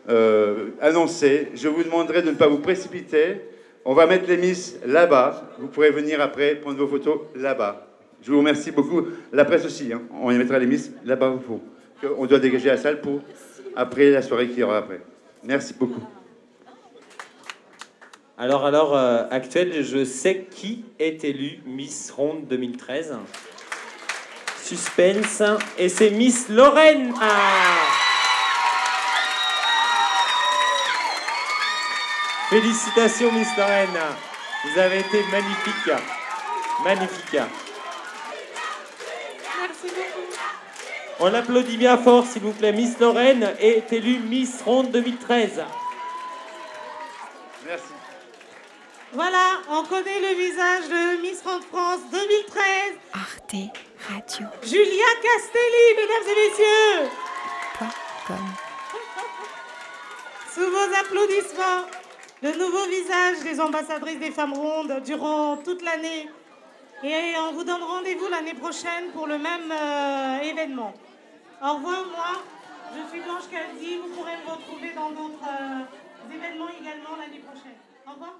euh, 0.10 0.68
annoncé, 0.80 1.48
je 1.56 1.68
vous 1.70 1.84
demanderai 1.84 2.22
de 2.22 2.30
ne 2.30 2.36
pas 2.36 2.46
vous 2.46 2.60
précipiter. 2.60 3.42
On 3.84 3.96
va 3.96 4.06
mettre 4.06 4.28
les 4.28 4.38
miss 4.38 4.78
là-bas. 4.86 5.56
Vous 5.58 5.70
pourrez 5.70 5.90
venir 5.90 6.22
après 6.22 6.54
prendre 6.54 6.78
vos 6.78 6.88
photos 6.88 7.22
là-bas. 7.36 7.88
Je 8.22 8.32
vous 8.32 8.38
remercie 8.38 8.70
beaucoup. 8.70 9.08
La 9.34 9.44
presse 9.46 9.66
aussi, 9.66 9.92
hein. 9.92 10.04
on 10.22 10.30
y 10.30 10.38
mettra 10.38 10.60
les 10.60 10.68
miss 10.68 10.92
là-bas. 11.04 11.34
On 12.16 12.26
doit 12.28 12.38
dégager 12.38 12.68
la 12.68 12.78
salle 12.78 13.02
pour 13.02 13.22
après 13.76 14.12
la 14.12 14.22
soirée 14.22 14.48
qu'il 14.50 14.60
y 14.60 14.64
aura 14.64 14.78
après. 14.78 15.02
Merci 15.44 15.74
beaucoup. 15.74 16.02
Alors, 18.42 18.66
à 18.66 18.72
l'heure 18.72 18.96
euh, 18.96 19.26
actuelle, 19.30 19.86
je 19.86 20.04
sais 20.04 20.48
qui 20.50 20.84
est 20.98 21.24
élu 21.24 21.60
Miss 21.68 22.10
Ronde 22.10 22.48
2013. 22.48 23.20
Suspense. 24.64 25.44
Et 25.78 25.90
c'est 25.90 26.10
Miss 26.10 26.50
Lorraine. 26.50 27.14
Ah 27.22 27.28
Félicitations, 32.50 33.32
Miss 33.32 33.56
Lorraine. 33.56 34.00
Vous 34.66 34.80
avez 34.80 35.02
été 35.02 35.22
magnifique. 35.32 35.92
Magnifique. 36.84 37.34
Merci 39.60 39.86
beaucoup. 39.86 40.26
On 41.20 41.30
l'applaudit 41.30 41.78
bien 41.78 41.96
fort, 41.96 42.26
s'il 42.26 42.42
vous 42.42 42.54
plaît. 42.54 42.74
Miss 42.74 43.00
Lorraine 43.00 43.54
est 43.60 43.94
élue 43.94 44.18
Miss 44.18 44.64
Ronde 44.66 44.90
2013. 44.90 45.62
Merci. 47.68 48.01
Voilà, 49.14 49.60
on 49.70 49.84
connaît 49.84 50.22
le 50.22 50.36
visage 50.38 50.88
de 50.88 51.22
Miss 51.22 51.44
Ronde 51.44 51.64
France 51.64 52.00
2013. 52.12 52.64
Arte 53.14 53.56
Radio. 54.08 54.48
Julia 54.64 55.12
Castelli, 55.22 55.86
mesdames 55.98 56.28
et 56.30 56.50
messieurs. 56.50 57.10
Sous 60.54 60.62
vos 60.62 60.96
applaudissements, 60.98 61.88
le 62.42 62.52
nouveau 62.58 62.86
visage 62.86 63.40
des 63.44 63.60
ambassadrices 63.60 64.20
des 64.20 64.32
femmes 64.32 64.54
rondes 64.54 65.02
durant 65.04 65.58
toute 65.58 65.82
l'année. 65.82 66.30
Et 67.04 67.34
on 67.38 67.52
vous 67.52 67.66
donne 67.66 67.84
rendez-vous 67.84 68.30
l'année 68.30 68.54
prochaine 68.54 69.12
pour 69.14 69.28
le 69.28 69.38
même 69.38 69.72
euh, 69.72 70.40
événement. 70.42 70.94
Au 71.62 71.74
revoir, 71.74 72.06
moi, 72.06 72.44
je 72.96 73.10
suis 73.10 73.20
Blanche 73.20 73.50
Caldi. 73.52 73.98
Vous 73.98 74.16
pourrez 74.16 74.38
me 74.46 74.52
retrouver 74.52 74.94
dans 74.96 75.10
d'autres 75.10 75.50
euh, 75.50 76.34
événements 76.34 76.70
également 76.70 77.18
l'année 77.20 77.40
prochaine. 77.40 77.76
Au 78.08 78.12
revoir. 78.12 78.36